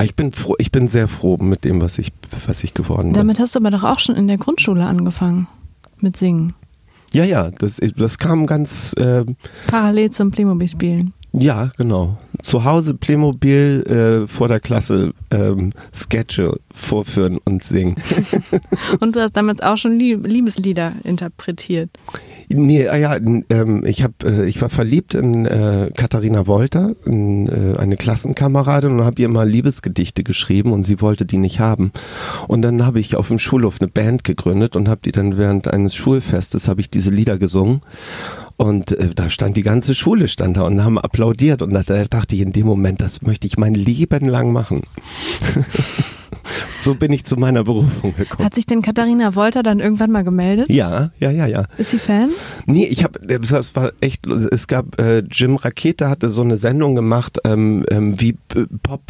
ich 0.01 0.15
bin 0.15 0.31
froh, 0.31 0.55
ich 0.57 0.71
bin 0.71 0.87
sehr 0.87 1.07
froh 1.07 1.37
mit 1.37 1.63
dem, 1.63 1.79
was 1.79 1.99
ich, 1.99 2.11
was 2.47 2.63
ich 2.63 2.73
geworden 2.73 3.09
bin. 3.09 3.13
Damit 3.13 3.39
hast 3.39 3.53
du 3.53 3.59
aber 3.59 3.69
doch 3.69 3.83
auch 3.83 3.99
schon 3.99 4.15
in 4.15 4.27
der 4.27 4.37
Grundschule 4.37 4.85
angefangen 4.85 5.47
mit 6.01 6.17
Singen. 6.17 6.53
Ja, 7.13 7.23
ja, 7.23 7.51
das, 7.51 7.79
das 7.95 8.17
kam 8.17 8.45
ganz. 8.45 8.93
Äh, 8.97 9.25
Parallel 9.67 10.11
zum 10.11 10.31
Playmobil-Spielen. 10.31 11.13
Ja, 11.39 11.71
genau. 11.77 12.17
Zu 12.41 12.63
Hause 12.63 12.93
Playmobil 12.95 13.83
äh, 14.25 14.27
vor 14.27 14.47
der 14.47 14.59
Klasse 14.59 15.13
ähm, 15.31 15.71
Sketche 15.93 16.59
vorführen 16.73 17.39
und 17.45 17.63
singen. 17.63 17.95
und 18.99 19.15
du 19.15 19.21
hast 19.21 19.33
damals 19.33 19.61
auch 19.61 19.77
schon 19.77 19.99
Liebeslieder 19.99 20.93
interpretiert. 21.03 21.89
Nee, 22.49 22.87
ah 22.87 22.95
ja, 22.95 23.17
ähm, 23.17 23.83
ich, 23.85 24.03
hab, 24.03 24.23
äh, 24.23 24.45
ich 24.45 24.61
war 24.61 24.69
verliebt 24.69 25.13
in 25.13 25.45
äh, 25.45 25.91
Katharina 25.95 26.47
Wolter, 26.47 26.95
in, 27.05 27.47
äh, 27.47 27.77
eine 27.77 27.97
Klassenkameradin, 27.97 28.91
und 28.91 29.03
habe 29.03 29.21
ihr 29.21 29.27
mal 29.27 29.47
Liebesgedichte 29.47 30.23
geschrieben 30.23 30.71
und 30.71 30.85
sie 30.85 31.01
wollte 31.01 31.25
die 31.25 31.37
nicht 31.37 31.59
haben. 31.59 31.91
Und 32.47 32.61
dann 32.61 32.85
habe 32.85 32.99
ich 32.99 33.15
auf 33.15 33.27
dem 33.27 33.37
Schulhof 33.37 33.81
eine 33.81 33.89
Band 33.89 34.23
gegründet 34.23 34.75
und 34.75 34.87
habe 34.87 35.01
die 35.03 35.11
dann 35.11 35.37
während 35.37 35.67
eines 35.67 35.95
Schulfestes, 35.95 36.67
habe 36.67 36.79
ich 36.79 36.89
diese 36.89 37.11
Lieder 37.11 37.37
gesungen. 37.37 37.81
Und 38.57 38.91
äh, 38.91 39.09
da 39.13 39.29
stand 39.29 39.55
die 39.55 39.63
ganze 39.63 39.93
Schule 39.93 40.27
stand 40.27 40.57
da 40.57 40.63
und 40.63 40.83
haben 40.83 40.97
applaudiert 40.97 41.61
und 41.61 41.73
da, 41.73 41.83
da 41.83 42.03
dachte 42.05 42.35
ich 42.35 42.41
in 42.41 42.51
dem 42.51 42.65
Moment, 42.65 43.01
das 43.01 43.21
möchte 43.21 43.45
ich 43.45 43.57
mein 43.57 43.75
Leben 43.75 44.27
lang 44.27 44.51
machen. 44.51 44.81
so 46.77 46.95
bin 46.95 47.13
ich 47.13 47.23
zu 47.23 47.37
meiner 47.37 47.63
Berufung 47.63 48.15
gekommen. 48.15 48.45
Hat 48.45 48.55
sich 48.55 48.65
denn 48.65 48.81
Katharina 48.81 49.35
Wolter 49.35 49.61
dann 49.61 49.79
irgendwann 49.79 50.11
mal 50.11 50.23
gemeldet? 50.23 50.69
Ja, 50.69 51.11
ja, 51.19 51.29
ja, 51.29 51.45
ja. 51.45 51.65
Ist 51.77 51.91
sie 51.91 51.99
Fan? 51.99 52.31
Nee, 52.65 52.85
ich 52.85 53.03
habe, 53.03 53.19
das 53.39 53.75
war 53.75 53.91
echt, 54.01 54.25
es 54.25 54.67
gab, 54.67 54.99
äh, 54.99 55.19
Jim 55.19 55.55
Rakete 55.55 56.09
hatte 56.09 56.29
so 56.29 56.41
eine 56.41 56.57
Sendung 56.57 56.95
gemacht, 56.95 57.39
ähm, 57.43 57.85
ähm, 57.91 58.19
wie 58.19 58.37
äh, 58.55 58.65
Pop 58.81 59.01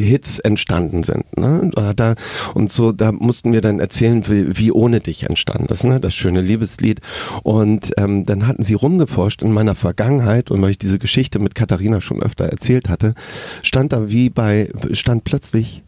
Hits 0.00 0.38
entstanden 0.38 1.02
sind. 1.02 1.24
Ne? 1.38 1.70
Da, 1.96 2.14
und 2.54 2.70
so, 2.70 2.92
da 2.92 3.12
mussten 3.12 3.52
wir 3.52 3.60
dann 3.60 3.80
erzählen, 3.80 4.26
wie, 4.28 4.58
wie 4.58 4.72
ohne 4.72 5.00
dich 5.00 5.24
entstanden 5.24 5.72
ist, 5.72 5.84
ne? 5.84 6.00
das 6.00 6.14
schöne 6.14 6.40
Liebeslied. 6.40 7.00
Und 7.42 7.92
ähm, 7.96 8.24
dann 8.24 8.46
hatten 8.46 8.62
sie 8.62 8.74
rumgeforscht 8.74 9.42
in 9.42 9.52
meiner 9.52 9.74
Vergangenheit 9.74 10.50
und 10.50 10.62
weil 10.62 10.70
ich 10.70 10.78
diese 10.78 10.98
Geschichte 10.98 11.38
mit 11.38 11.54
Katharina 11.54 12.00
schon 12.00 12.22
öfter 12.22 12.46
erzählt 12.46 12.88
hatte, 12.88 13.14
stand 13.62 13.92
da 13.92 14.10
wie 14.10 14.30
bei, 14.30 14.70
stand 14.92 15.24
plötzlich 15.24 15.82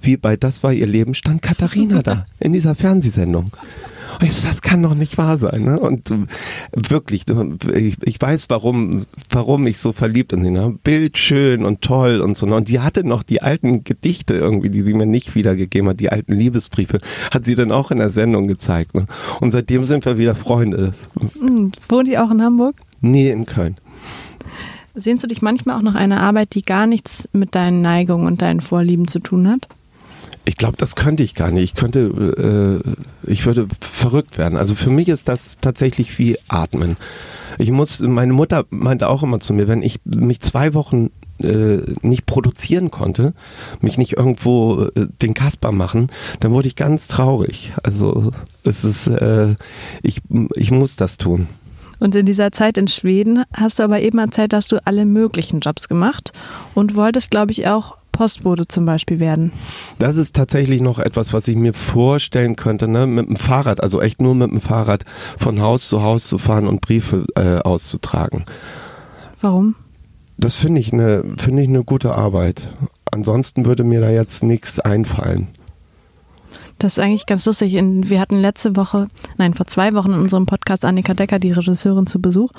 wie 0.00 0.16
bei 0.16 0.36
Das 0.36 0.62
war 0.62 0.72
ihr 0.72 0.86
Leben, 0.86 1.14
stand 1.14 1.42
Katharina 1.42 2.02
da 2.02 2.26
in 2.40 2.52
dieser 2.52 2.74
Fernsehsendung. 2.74 3.52
Und 4.20 4.26
ich 4.26 4.32
so, 4.32 4.46
das 4.46 4.62
kann 4.62 4.82
doch 4.82 4.94
nicht 4.94 5.18
wahr 5.18 5.38
sein. 5.38 5.64
Ne? 5.64 5.78
Und 5.78 6.10
äh, 6.10 6.26
wirklich, 6.72 7.24
ich, 7.74 7.96
ich, 8.02 8.20
weiß, 8.20 8.50
warum, 8.50 9.06
warum 9.30 9.66
ich 9.66 9.78
so 9.78 9.92
verliebt 9.92 10.32
in 10.32 10.42
sie. 10.42 10.50
Ne? 10.50 10.78
Bild 10.82 11.18
schön 11.18 11.64
und 11.64 11.82
toll 11.82 12.20
und 12.20 12.36
so. 12.36 12.46
Ne? 12.46 12.56
Und 12.56 12.68
die 12.68 12.80
hatte 12.80 13.06
noch 13.06 13.22
die 13.22 13.42
alten 13.42 13.84
Gedichte 13.84 14.34
irgendwie, 14.34 14.70
die 14.70 14.82
sie 14.82 14.94
mir 14.94 15.06
nicht 15.06 15.34
wiedergegeben 15.34 15.88
hat, 15.88 16.00
die 16.00 16.10
alten 16.10 16.32
Liebesbriefe, 16.32 17.00
hat 17.30 17.44
sie 17.44 17.54
dann 17.54 17.72
auch 17.72 17.90
in 17.90 17.98
der 17.98 18.10
Sendung 18.10 18.46
gezeigt. 18.46 18.94
Ne? 18.94 19.06
Und 19.40 19.50
seitdem 19.50 19.84
sind 19.84 20.04
wir 20.04 20.18
wieder 20.18 20.34
Freunde. 20.34 20.94
Mhm. 21.40 21.72
Wohnt 21.88 22.08
die 22.08 22.18
auch 22.18 22.30
in 22.30 22.42
Hamburg? 22.42 22.76
Nee, 23.00 23.30
in 23.30 23.46
Köln. 23.46 23.76
Sehnst 24.94 25.24
du 25.24 25.28
dich 25.28 25.42
manchmal 25.42 25.76
auch 25.76 25.82
nach 25.82 25.96
einer 25.96 26.22
Arbeit, 26.22 26.54
die 26.54 26.62
gar 26.62 26.86
nichts 26.86 27.28
mit 27.32 27.56
deinen 27.56 27.80
Neigungen 27.80 28.26
und 28.26 28.42
deinen 28.42 28.60
Vorlieben 28.60 29.08
zu 29.08 29.18
tun 29.18 29.48
hat? 29.48 29.68
Ich 30.44 30.56
glaube, 30.56 30.76
das 30.76 30.94
könnte 30.94 31.22
ich 31.22 31.34
gar 31.34 31.50
nicht. 31.50 31.64
Ich 31.64 31.74
könnte, 31.74 32.82
äh, 33.26 33.30
ich 33.30 33.46
würde 33.46 33.66
verrückt 33.80 34.36
werden. 34.36 34.58
Also 34.58 34.74
für 34.74 34.90
mich 34.90 35.08
ist 35.08 35.28
das 35.28 35.56
tatsächlich 35.60 36.18
wie 36.18 36.36
Atmen. 36.48 36.96
Ich 37.58 37.70
muss, 37.70 38.00
meine 38.00 38.32
Mutter 38.32 38.64
meinte 38.70 39.08
auch 39.08 39.22
immer 39.22 39.40
zu 39.40 39.54
mir, 39.54 39.68
wenn 39.68 39.82
ich 39.82 40.00
mich 40.04 40.40
zwei 40.40 40.74
Wochen 40.74 41.10
äh, 41.42 41.78
nicht 42.02 42.26
produzieren 42.26 42.90
konnte, 42.90 43.32
mich 43.80 43.98
nicht 43.98 44.12
irgendwo 44.16 44.84
äh, 44.94 45.06
den 45.22 45.34
Kasper 45.34 45.72
machen, 45.72 46.10
dann 46.40 46.52
wurde 46.52 46.68
ich 46.68 46.76
ganz 46.76 47.08
traurig. 47.08 47.72
Also 47.82 48.30
es 48.64 48.84
ist, 48.84 49.06
äh, 49.08 49.54
ich, 50.02 50.20
ich 50.54 50.70
muss 50.70 50.96
das 50.96 51.16
tun. 51.16 51.46
Und 51.98 52.14
in 52.14 52.26
dieser 52.26 52.52
Zeit 52.52 52.76
in 52.76 52.88
Schweden 52.88 53.44
hast 53.52 53.78
du 53.78 53.82
aber 53.82 54.00
eben 54.00 54.18
erzählt, 54.18 54.52
dass 54.52 54.68
du 54.68 54.84
alle 54.86 55.06
möglichen 55.06 55.60
Jobs 55.60 55.88
gemacht 55.88 56.32
und 56.74 56.96
wolltest, 56.96 57.30
glaube 57.30 57.52
ich, 57.52 57.66
auch 57.66 57.96
Postbote 58.14 58.66
zum 58.68 58.86
Beispiel 58.86 59.20
werden? 59.20 59.52
Das 59.98 60.16
ist 60.16 60.34
tatsächlich 60.34 60.80
noch 60.80 60.98
etwas, 60.98 61.32
was 61.32 61.48
ich 61.48 61.56
mir 61.56 61.74
vorstellen 61.74 62.56
könnte, 62.56 62.88
ne? 62.88 63.06
mit 63.06 63.28
dem 63.28 63.36
Fahrrad, 63.36 63.82
also 63.82 64.00
echt 64.00 64.22
nur 64.22 64.34
mit 64.34 64.50
dem 64.50 64.60
Fahrrad 64.60 65.04
von 65.36 65.60
Haus 65.60 65.88
zu 65.88 66.02
Haus 66.02 66.28
zu 66.28 66.38
fahren 66.38 66.66
und 66.68 66.80
Briefe 66.80 67.26
äh, 67.34 67.58
auszutragen. 67.58 68.44
Warum? 69.40 69.74
Das 70.38 70.56
finde 70.56 70.80
ich 70.80 70.92
eine 70.92 71.24
finde 71.36 71.62
ich 71.62 71.68
eine 71.68 71.84
gute 71.84 72.14
Arbeit. 72.14 72.72
Ansonsten 73.10 73.66
würde 73.66 73.84
mir 73.84 74.00
da 74.00 74.10
jetzt 74.10 74.42
nichts 74.42 74.80
einfallen. 74.80 75.48
Das 76.78 76.98
ist 76.98 76.98
eigentlich 76.98 77.26
ganz 77.26 77.46
lustig. 77.46 77.72
Wir 77.74 78.20
hatten 78.20 78.40
letzte 78.40 78.76
Woche, 78.76 79.08
nein, 79.38 79.54
vor 79.54 79.66
zwei 79.66 79.92
Wochen 79.94 80.12
in 80.12 80.20
unserem 80.20 80.46
Podcast 80.46 80.84
Annika 80.84 81.14
Decker, 81.14 81.38
die 81.38 81.52
Regisseurin, 81.52 82.06
zu 82.06 82.20
Besuch. 82.20 82.50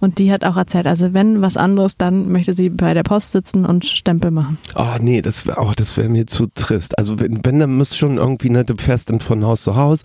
Und 0.00 0.18
die 0.18 0.32
hat 0.32 0.44
auch 0.44 0.56
erzählt, 0.56 0.86
also 0.86 1.14
wenn 1.14 1.40
was 1.40 1.56
anderes, 1.56 1.96
dann 1.96 2.30
möchte 2.30 2.52
sie 2.52 2.70
bei 2.70 2.94
der 2.94 3.02
Post 3.02 3.32
sitzen 3.32 3.64
und 3.64 3.86
Stempel 3.86 4.30
machen. 4.30 4.58
Oh 4.74 4.96
nee, 5.00 5.22
das 5.22 5.46
wäre 5.46 5.60
oh, 5.60 5.72
das 5.74 5.96
mir 5.96 6.26
zu 6.26 6.46
trist. 6.54 6.98
Also 6.98 7.20
wenn, 7.20 7.40
wenn 7.44 7.58
dann 7.58 7.76
müsste 7.76 7.96
schon 7.96 8.18
irgendwie, 8.18 8.50
ne, 8.50 8.64
du 8.64 8.74
fährst 8.76 9.10
dann 9.10 9.20
von 9.20 9.44
Haus 9.44 9.62
zu 9.62 9.76
Haus. 9.76 10.02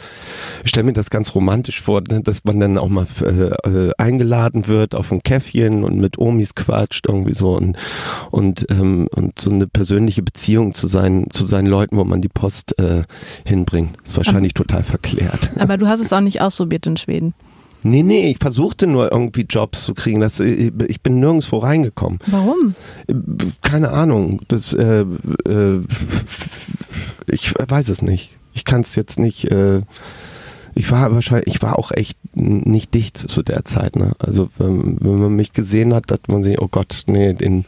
Ich 0.63 0.69
stelle 0.69 0.85
mir 0.85 0.93
das 0.93 1.09
ganz 1.09 1.33
romantisch 1.35 1.81
vor, 1.81 2.01
ne, 2.07 2.21
dass 2.21 2.43
man 2.45 2.59
dann 2.59 2.77
auch 2.77 2.89
mal 2.89 3.07
äh, 3.21 3.69
äh, 3.69 3.91
eingeladen 3.97 4.67
wird 4.67 4.95
auf 4.95 5.11
ein 5.11 5.23
Käffchen 5.23 5.83
und 5.83 5.99
mit 5.99 6.17
Omis 6.17 6.55
quatscht 6.55 7.07
irgendwie 7.07 7.33
so 7.33 7.55
und, 7.55 7.77
und, 8.31 8.65
ähm, 8.69 9.07
und 9.15 9.39
so 9.39 9.49
eine 9.49 9.67
persönliche 9.67 10.23
Beziehung 10.23 10.73
zu 10.73 10.87
seinen, 10.87 11.29
zu 11.31 11.45
seinen 11.45 11.67
Leuten, 11.67 11.97
wo 11.97 12.03
man 12.03 12.21
die 12.21 12.29
Post 12.29 12.77
äh, 12.79 13.03
hinbringen. 13.55 13.91
Das 14.03 14.11
ist 14.11 14.17
wahrscheinlich 14.17 14.53
aber, 14.55 14.67
total 14.67 14.83
verklärt. 14.83 15.51
Aber 15.59 15.77
du 15.77 15.87
hast 15.87 15.99
es 15.99 16.11
auch 16.11 16.21
nicht 16.21 16.41
ausprobiert 16.41 16.85
in 16.87 16.97
Schweden. 16.97 17.33
Nee, 17.83 18.01
nee, 18.01 18.31
ich 18.31 18.37
versuchte 18.39 18.87
nur 18.87 19.11
irgendwie 19.11 19.45
Jobs 19.47 19.85
zu 19.85 19.93
kriegen. 19.93 20.19
Das, 20.19 20.39
äh, 20.39 20.71
ich 20.87 21.01
bin 21.01 21.19
nirgendwo 21.19 21.59
reingekommen. 21.59 22.19
Warum? 22.25 22.73
Keine 23.61 23.91
Ahnung. 23.91 24.41
Das, 24.47 24.73
äh, 24.73 25.05
äh, 25.47 25.81
ich 27.27 27.53
weiß 27.55 27.89
es 27.89 28.01
nicht. 28.01 28.31
Ich 28.53 28.65
kann 28.65 28.81
es 28.81 28.95
jetzt 28.95 29.19
nicht. 29.19 29.51
Äh, 29.51 29.81
ich 30.73 30.91
war 30.91 31.13
wahrscheinlich, 31.13 31.55
ich 31.55 31.61
war 31.61 31.77
auch 31.77 31.91
echt 31.91 32.17
nicht 32.35 32.93
dicht 32.95 33.17
zu 33.17 33.43
der 33.43 33.65
Zeit. 33.65 33.95
Ne? 33.95 34.13
Also 34.19 34.49
wenn, 34.57 34.97
wenn 34.99 35.19
man 35.19 35.35
mich 35.35 35.53
gesehen 35.53 35.93
hat, 35.93 36.11
hat 36.11 36.27
man 36.27 36.41
sich, 36.41 36.59
oh 36.59 36.67
Gott, 36.67 37.03
nee, 37.05 37.33
den, 37.33 37.65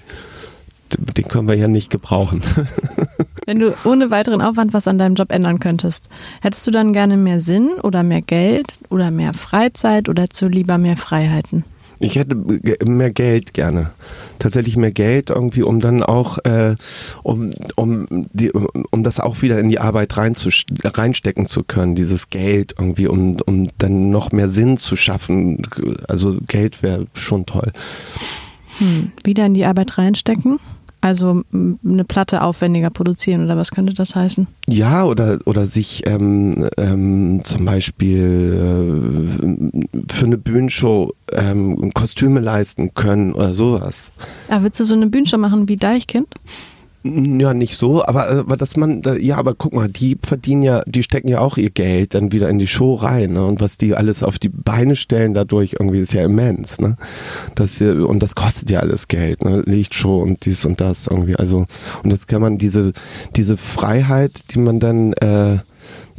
den 0.98 1.28
können 1.28 1.48
wir 1.48 1.56
ja 1.56 1.68
nicht 1.68 1.90
gebrauchen. 1.90 2.42
Wenn 3.48 3.60
du 3.60 3.74
ohne 3.86 4.12
weiteren 4.12 4.42
Aufwand 4.42 4.74
was 4.74 4.90
an 4.90 4.98
deinem 4.98 5.16
Job 5.16 5.32
ändern 5.32 5.62
könntest, 5.62 6.10
hättest 6.42 6.68
du 6.68 6.72
dann 6.72 6.92
gerne 6.92 7.16
mehr 7.16 7.40
Sinn 7.40 7.70
oder 7.82 8.04
mehr 8.04 8.22
Geld 8.22 8.74
oder 8.90 9.10
mehr 9.10 9.34
Freizeit 9.34 10.10
oder 10.10 10.30
zu 10.30 10.50
lieber 10.50 10.78
mehr 10.78 10.98
Freiheiten? 10.98 11.64
Ich 12.00 12.18
hätte 12.18 12.36
mehr 12.36 13.12
Geld 13.12 13.54
gerne. 13.54 13.92
Tatsächlich 14.38 14.76
mehr 14.76 14.92
Geld 14.92 15.30
irgendwie, 15.30 15.64
um 15.64 15.80
dann 15.80 16.04
auch, 16.04 16.40
äh, 16.40 16.76
um, 17.24 17.52
um, 17.78 18.28
die, 18.34 18.52
um 18.52 19.04
das 19.04 19.22
auch 19.22 19.42
wieder 19.42 19.58
in 19.60 19.70
die 19.70 19.80
Arbeit 19.80 20.18
reinstecken 20.18 21.46
zu 21.46 21.64
können, 21.64 21.96
dieses 21.96 22.30
Geld 22.30 22.76
irgendwie, 22.78 23.08
um, 23.08 23.38
um 23.46 23.70
dann 23.78 24.10
noch 24.10 24.34
mehr 24.34 24.50
Sinn 24.50 24.76
zu 24.76 24.98
schaffen. 24.98 25.62
Also 26.10 26.38
Geld 26.48 26.84
wäre 26.84 27.08
schon 27.14 27.46
toll. 27.46 27.72
Hm. 28.80 29.14
Wieder 29.24 29.46
in 29.46 29.54
die 29.54 29.66
Arbeit 29.66 29.98
reinstecken? 29.98 30.60
Also 31.08 31.42
eine 31.54 32.04
Platte 32.04 32.42
aufwendiger 32.42 32.90
produzieren 32.90 33.46
oder 33.46 33.56
was 33.56 33.72
könnte 33.72 33.94
das 33.94 34.14
heißen? 34.14 34.46
Ja, 34.68 35.06
oder, 35.06 35.40
oder 35.46 35.66
sich 35.66 36.06
ähm, 36.06 36.68
ähm, 36.76 37.40
zum 37.46 37.64
Beispiel 37.64 39.00
äh, 39.42 40.14
für 40.14 40.26
eine 40.26 40.38
Bühnenshow 40.38 41.14
ähm, 41.32 41.94
Kostüme 41.94 42.42
leisten 42.42 42.94
können 42.94 43.32
oder 43.32 43.54
sowas. 43.54 44.12
Ja, 44.50 44.62
willst 44.62 44.82
du 44.82 44.84
so 44.84 44.96
eine 44.96 45.08
Bühnenshow 45.08 45.38
machen 45.38 45.70
wie 45.70 45.78
Deichkind? 45.78 46.28
Ja, 47.40 47.54
nicht 47.54 47.78
so, 47.78 48.06
aber, 48.06 48.30
aber 48.30 48.58
dass 48.58 48.76
man, 48.76 49.02
ja, 49.20 49.38
aber 49.38 49.56
guck 49.56 49.74
mal, 49.74 49.88
die 49.88 50.18
verdienen 50.22 50.64
ja, 50.64 50.84
die 50.86 51.04
stecken 51.04 51.28
ja 51.28 51.40
auch 51.40 51.58
ihr 51.58 51.70
Geld 51.70 52.14
dann 52.14 52.32
wieder 52.32 52.50
in 52.50 52.60
die 52.60 52.68
Show 52.68 52.96
rein, 52.96 53.34
ne? 53.34 53.46
Und 53.46 53.62
was 53.62 53.78
die 53.78 53.96
alles 53.96 54.24
auf 54.24 54.40
die 54.40 54.50
Beine 54.50 54.96
stellen 54.96 55.34
dadurch 55.34 55.76
irgendwie 55.80 56.00
ist 56.00 56.14
ja 56.14 56.24
immens, 56.24 56.80
ne? 56.80 56.98
Das 57.56 57.82
und 57.82 58.22
das 58.22 58.36
kostet 58.36 58.70
ja 58.70 58.80
alles 58.80 59.08
Geld, 59.08 59.44
ne? 59.44 59.64
Lichtshow 59.66 60.22
und 60.22 60.46
dies 60.46 60.66
und 60.66 60.82
das 60.82 61.08
irgendwie, 61.08 61.36
also 61.36 61.66
und 62.04 62.10
das 62.12 62.28
kann 62.28 62.42
man 62.42 62.58
diese 62.58 62.94
diese 63.36 63.58
Freiheit, 63.58 64.54
die 64.54 64.60
man 64.60 64.80
dann 64.80 65.14
äh, 65.14 65.60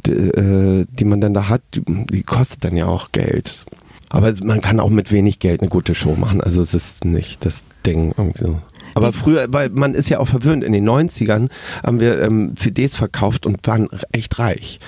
die, 0.06 0.12
äh, 0.12 0.86
die 0.90 1.04
man 1.04 1.20
dann 1.20 1.34
da 1.34 1.48
hat, 1.48 1.62
die, 1.74 1.82
die 1.84 2.22
kostet 2.22 2.64
dann 2.64 2.76
ja 2.76 2.86
auch 2.86 3.12
Geld. 3.12 3.64
Aber 4.10 4.32
man 4.42 4.60
kann 4.60 4.80
auch 4.80 4.90
mit 4.90 5.12
wenig 5.12 5.38
Geld 5.38 5.60
eine 5.60 5.68
gute 5.68 5.94
Show 5.94 6.14
machen. 6.16 6.40
Also 6.40 6.62
es 6.62 6.72
ist 6.72 7.04
nicht 7.04 7.44
das 7.44 7.64
Ding 7.84 8.14
irgendwie 8.16 8.38
so. 8.38 8.60
Aber 8.98 9.12
früher, 9.12 9.46
weil 9.50 9.70
man 9.70 9.94
ist 9.94 10.08
ja 10.08 10.18
auch 10.18 10.28
verwöhnt, 10.28 10.64
in 10.64 10.72
den 10.72 10.88
90ern 10.88 11.48
haben 11.82 12.00
wir 12.00 12.20
ähm, 12.20 12.56
CDs 12.56 12.96
verkauft 12.96 13.46
und 13.46 13.66
waren 13.66 13.88
echt 14.12 14.38
reich. 14.38 14.80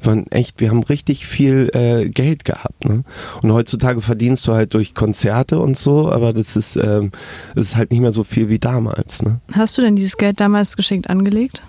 Wir 0.00 0.12
waren 0.12 0.26
echt, 0.30 0.60
wir 0.60 0.70
haben 0.70 0.82
richtig 0.84 1.26
viel 1.26 1.70
äh, 1.74 2.08
Geld 2.08 2.44
gehabt. 2.44 2.84
Ne? 2.84 3.02
Und 3.42 3.52
heutzutage 3.52 4.00
verdienst 4.00 4.46
du 4.46 4.52
halt 4.52 4.74
durch 4.74 4.94
Konzerte 4.94 5.58
und 5.58 5.76
so, 5.76 6.10
aber 6.10 6.32
das 6.32 6.56
ist, 6.56 6.76
ähm, 6.76 7.10
das 7.54 7.68
ist 7.68 7.76
halt 7.76 7.90
nicht 7.90 8.00
mehr 8.00 8.12
so 8.12 8.24
viel 8.24 8.48
wie 8.48 8.58
damals. 8.58 9.22
Ne? 9.22 9.40
Hast 9.52 9.76
du 9.76 9.82
denn 9.82 9.96
dieses 9.96 10.16
Geld 10.16 10.40
damals 10.40 10.76
geschenkt 10.76 11.10
angelegt? 11.10 11.62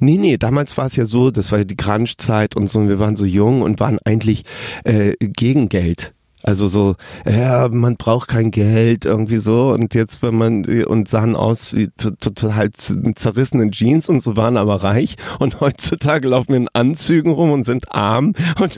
Nee, 0.00 0.18
nee, 0.18 0.36
damals 0.36 0.76
war 0.76 0.86
es 0.86 0.96
ja 0.96 1.04
so, 1.04 1.30
das 1.30 1.52
war 1.52 1.64
die 1.64 1.76
Crunch-Zeit 1.76 2.56
und 2.56 2.68
so, 2.68 2.88
wir 2.88 2.98
waren 2.98 3.16
so 3.16 3.24
jung 3.24 3.62
und 3.62 3.80
waren 3.80 3.98
eigentlich 4.04 4.44
äh, 4.84 5.14
gegen 5.18 5.68
Geld. 5.68 6.14
Also 6.42 6.66
so, 6.66 6.96
ja, 7.24 7.68
man 7.68 7.96
braucht 7.96 8.28
kein 8.28 8.50
Geld 8.50 9.04
irgendwie 9.04 9.38
so 9.38 9.70
und 9.72 9.94
jetzt, 9.94 10.22
wenn 10.22 10.36
man 10.36 10.64
und 10.84 11.08
sahen 11.08 11.36
aus 11.36 11.74
wie 11.74 11.88
total 11.96 12.70
mit 12.94 13.18
zerrissenen 13.18 13.70
Jeans 13.72 14.08
und 14.08 14.20
so 14.20 14.36
waren 14.36 14.56
aber 14.56 14.82
reich 14.82 15.16
und 15.38 15.60
heutzutage 15.60 16.28
laufen 16.28 16.54
in 16.54 16.68
Anzügen 16.72 17.32
rum 17.32 17.52
und 17.52 17.64
sind 17.64 17.92
arm 17.92 18.34
und 18.60 18.76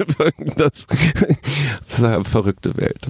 das, 0.57 0.87
das 0.87 0.87
ist 1.87 2.05
eine 2.05 2.25
verrückte 2.25 2.77
Welt. 2.77 3.09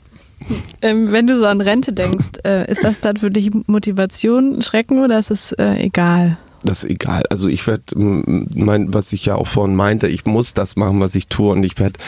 Ähm, 0.82 1.10
wenn 1.10 1.26
du 1.26 1.38
so 1.38 1.46
an 1.46 1.60
Rente 1.60 1.92
denkst, 1.92 2.40
äh, 2.44 2.70
ist 2.70 2.84
das 2.84 3.00
dann 3.00 3.16
für 3.16 3.30
dich 3.30 3.50
Motivation, 3.66 4.60
Schrecken 4.62 5.02
oder 5.02 5.18
ist 5.18 5.30
es 5.30 5.52
äh, 5.52 5.76
egal? 5.76 6.36
Das 6.64 6.84
ist 6.84 6.90
egal. 6.90 7.24
Also 7.30 7.48
ich 7.48 7.66
werde, 7.66 7.84
mein, 7.94 8.92
was 8.92 9.12
ich 9.12 9.26
ja 9.26 9.36
auch 9.36 9.46
vorhin 9.46 9.76
meinte, 9.76 10.08
ich 10.08 10.24
muss 10.24 10.54
das 10.54 10.76
machen, 10.76 11.00
was 11.00 11.14
ich 11.14 11.28
tue 11.28 11.52
und 11.52 11.62
ich 11.62 11.78
werde, 11.78 11.98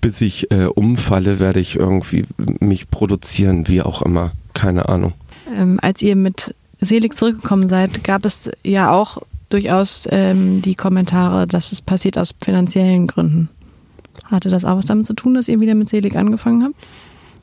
bis 0.00 0.20
ich 0.20 0.50
äh, 0.50 0.66
umfalle, 0.66 1.38
werde 1.38 1.60
ich 1.60 1.76
irgendwie 1.76 2.24
mich 2.60 2.90
produzieren, 2.90 3.68
wie 3.68 3.82
auch 3.82 4.02
immer. 4.02 4.32
Keine 4.54 4.88
Ahnung. 4.88 5.12
Ähm, 5.54 5.78
als 5.82 6.02
ihr 6.02 6.16
mit 6.16 6.54
Selig 6.80 7.14
zurückgekommen 7.14 7.68
seid, 7.68 8.04
gab 8.04 8.24
es 8.24 8.50
ja 8.64 8.90
auch 8.90 9.22
durchaus 9.48 10.08
ähm, 10.10 10.62
die 10.62 10.74
Kommentare, 10.74 11.46
dass 11.46 11.72
es 11.72 11.80
passiert 11.80 12.18
aus 12.18 12.34
finanziellen 12.42 13.06
Gründen. 13.06 13.48
Hatte 14.24 14.48
das 14.48 14.64
auch 14.64 14.78
was 14.78 14.86
damit 14.86 15.06
zu 15.06 15.14
tun, 15.14 15.34
dass 15.34 15.48
ihr 15.48 15.60
wieder 15.60 15.74
mit 15.74 15.88
Selig 15.88 16.16
angefangen 16.16 16.64
habt? 16.64 16.74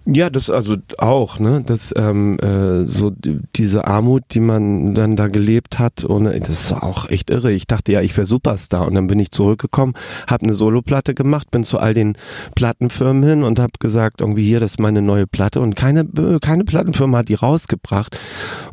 Ja, 0.06 0.30
das 0.30 0.50
also 0.50 0.76
auch, 0.98 1.40
ne? 1.40 1.64
Das 1.66 1.94
ähm, 1.96 2.38
äh, 2.40 2.84
so 2.86 3.10
die, 3.10 3.40
diese 3.56 3.88
Armut, 3.88 4.24
die 4.32 4.42
man 4.42 4.94
dann 4.94 5.16
da 5.16 5.28
gelebt 5.28 5.80
hat, 5.80 6.04
ohne 6.04 6.38
das 6.42 6.50
ist 6.50 6.74
auch 6.74 7.10
echt 7.10 7.30
irre. 7.30 7.54
Ich 7.54 7.68
dachte 7.68 7.94
ja, 7.94 8.02
ich 8.02 8.18
wäre 8.18 8.26
Superstar 8.26 8.86
und 8.86 8.96
dann 8.96 9.08
bin 9.08 9.18
ich 9.20 9.32
zurückgekommen, 9.32 9.94
habe 10.28 10.44
eine 10.44 10.56
Soloplatte 10.56 11.14
gemacht, 11.14 11.52
bin 11.52 11.64
zu 11.64 11.80
all 11.80 11.94
den 11.94 12.18
Plattenfirmen 12.54 13.24
hin 13.24 13.44
und 13.44 13.60
habe 13.60 13.72
gesagt, 13.80 14.20
irgendwie 14.20 14.44
hier, 14.44 14.60
das 14.60 14.72
ist 14.72 14.80
meine 14.80 15.02
neue 15.02 15.26
Platte 15.26 15.62
und 15.62 15.78
keine 15.78 16.02
äh, 16.02 16.40
keine 16.42 16.66
Plattenfirma 16.66 17.20
hat 17.20 17.30
die 17.30 17.36
rausgebracht 17.36 18.20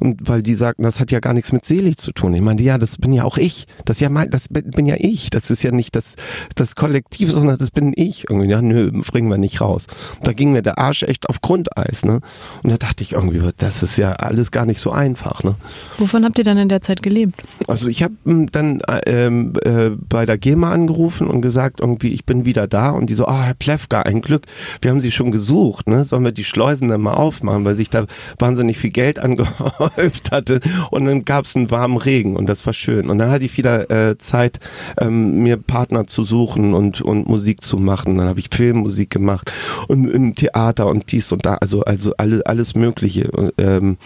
und 0.01 0.29
weil 0.29 0.43
die 0.43 0.55
sagten, 0.55 0.83
das 0.83 0.99
hat 0.99 1.13
ja 1.13 1.21
gar 1.21 1.35
nichts 1.35 1.53
mit 1.53 1.65
selig 1.65 1.99
zu 1.99 2.11
tun. 2.11 2.35
Ich 2.35 2.43
meine, 2.43 2.61
ja, 2.61 2.77
das 2.77 2.99
bin 2.99 3.13
ja 3.13 3.23
auch 3.23 3.39
ich. 3.39 3.69
Das 3.85 4.01
ja 4.01 4.09
mein, 4.09 4.31
das 4.31 4.49
bin 4.49 4.87
ja 4.87 4.97
ich. 4.99 5.31
Das 5.31 5.49
ist 5.51 5.63
ja 5.63 5.71
nicht 5.71 5.95
das 5.95 6.17
das 6.57 6.75
Kollektiv, 6.75 7.31
sondern 7.31 7.57
das 7.57 7.71
bin 7.71 7.93
ich. 7.95 8.29
Irgendwie, 8.29 8.49
ja, 8.49 8.61
nö, 8.61 8.91
bringen 8.91 9.31
wir 9.31 9.39
nicht 9.39 9.61
raus. 9.61 9.87
Da 10.25 10.33
ging 10.33 10.51
mir 10.51 10.63
der 10.63 10.79
Arsch 10.79 11.05
echt 11.05 11.20
echt 11.21 11.29
auf 11.29 11.41
Grundeis. 11.41 12.05
Ne? 12.05 12.21
Und 12.63 12.71
da 12.71 12.77
dachte 12.77 13.03
ich 13.03 13.13
irgendwie, 13.13 13.41
das 13.59 13.83
ist 13.83 13.97
ja 13.97 14.13
alles 14.13 14.51
gar 14.51 14.67
nicht 14.67 14.81
so 14.81 14.91
einfach. 14.91 15.43
Ne? 15.43 15.55
Wovon 15.99 16.25
habt 16.25 16.39
ihr 16.39 16.45
dann 16.45 16.59
in 16.59 16.69
der 16.69 16.81
Zeit 16.81 17.03
gelebt? 17.03 17.43
Also 17.69 17.89
ich 17.89 18.03
habe 18.03 18.15
hm, 18.25 18.51
dann 18.51 18.83
ähm, 19.07 19.53
äh, 19.65 19.91
bei 19.91 20.27
der 20.27 20.39
GEMA 20.39 20.73
angerufen 20.73 21.27
und 21.27 21.41
gesagt, 21.43 21.81
irgendwie, 21.81 22.09
ich 22.09 22.25
bin 22.25 22.45
wieder 22.45 22.67
da. 22.67 22.91
Und 22.91 23.11
die 23.11 23.15
so, 23.15 23.27
oh, 23.27 23.33
Herr 23.33 23.55
Plewka, 23.55 24.03
ein 24.03 24.23
Glück, 24.23 24.47
wir 24.81 24.91
haben 24.91 25.01
Sie 25.01 25.11
schon 25.11 25.31
gesucht. 25.31 25.89
Ne? 25.89 26.05
Sollen 26.05 26.25
wir 26.25 26.33
die 26.33 26.45
Schleusen 26.45 26.89
dann 26.89 27.01
mal 27.01 27.15
aufmachen, 27.15 27.65
weil 27.65 27.75
sich 27.75 27.91
da 27.91 28.07
wahnsinnig 28.39 28.79
viel 28.79 28.91
Geld 28.91 29.19
angehäuft 29.19 30.33
hatte. 30.33 30.61
Und 30.91 31.05
dann 31.05 31.25
gab 31.25 31.45
es 31.45 31.57
einen 31.57 31.71
warmen 31.71 31.99
Regen 31.99 32.37
und 32.37 32.49
das 32.49 32.67
war 32.67 32.73
schön. 32.73 33.11
Und 33.11 33.19
dann 33.19 33.31
hatte 33.31 33.45
ich 33.45 33.57
wieder 33.57 33.91
äh, 33.91 34.19
Zeit, 34.19 34.61
ähm, 35.01 35.43
mir 35.43 35.57
Partner 35.57 36.07
zu 36.07 36.25
suchen 36.25 36.75
und, 36.75 37.01
und 37.01 37.29
Musik 37.29 37.63
zu 37.63 37.77
machen. 37.77 38.19
Dann 38.19 38.29
habe 38.29 38.41
ich 38.41 38.49
Filmmusik 38.51 39.11
gemacht 39.11 39.53
und 39.89 40.07
im 40.07 40.35
Theater 40.35 40.87
und 40.87 41.10
dies 41.13 41.31
und 41.33 41.45
da, 41.47 41.55
also, 41.55 41.83
also 41.83 42.13
alles, 42.17 42.43
alles 42.43 42.75
Mögliche, 42.75 43.31
ähm, 43.59 43.97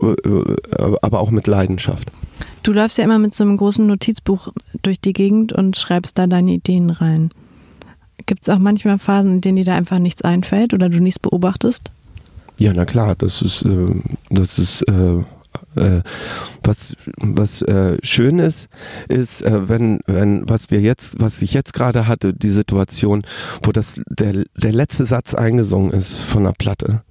äh, 0.00 0.56
aber 1.02 1.20
auch 1.20 1.30
mit 1.30 1.46
Leidenschaft. 1.46 2.10
Du 2.62 2.72
läufst 2.72 2.98
ja 2.98 3.04
immer 3.04 3.18
mit 3.18 3.34
so 3.34 3.44
einem 3.44 3.56
großen 3.56 3.86
Notizbuch 3.86 4.48
durch 4.82 5.00
die 5.00 5.12
Gegend 5.12 5.52
und 5.52 5.76
schreibst 5.76 6.18
da 6.18 6.26
deine 6.26 6.52
Ideen 6.52 6.90
rein. 6.90 7.30
Gibt 8.26 8.42
es 8.42 8.48
auch 8.48 8.58
manchmal 8.58 8.98
Phasen, 8.98 9.34
in 9.34 9.40
denen 9.40 9.56
dir 9.56 9.64
da 9.64 9.74
einfach 9.74 9.98
nichts 9.98 10.22
einfällt 10.22 10.74
oder 10.74 10.88
du 10.88 11.00
nichts 11.00 11.18
beobachtest? 11.18 11.90
Ja, 12.58 12.72
na 12.72 12.84
klar, 12.84 13.16
das 13.16 13.42
ist, 13.42 13.62
äh, 13.62 13.94
das 14.30 14.58
ist 14.58 14.82
äh, 14.82 15.24
äh, 15.76 16.02
was 16.62 16.96
was 17.16 17.62
äh, 17.62 17.98
schön 18.02 18.38
ist, 18.38 18.68
ist, 19.08 19.42
äh, 19.42 19.68
wenn, 19.68 20.00
wenn, 20.06 20.48
was 20.48 20.70
wir 20.70 20.80
jetzt, 20.80 21.20
was 21.20 21.42
ich 21.42 21.52
jetzt 21.54 21.72
gerade 21.72 22.06
hatte, 22.06 22.34
die 22.34 22.50
Situation, 22.50 23.22
wo 23.62 23.72
das 23.72 24.00
der, 24.08 24.44
der 24.56 24.72
letzte 24.72 25.06
Satz 25.06 25.34
eingesungen 25.34 25.92
ist 25.92 26.18
von 26.18 26.44
der 26.44 26.52
Platte 26.52 27.02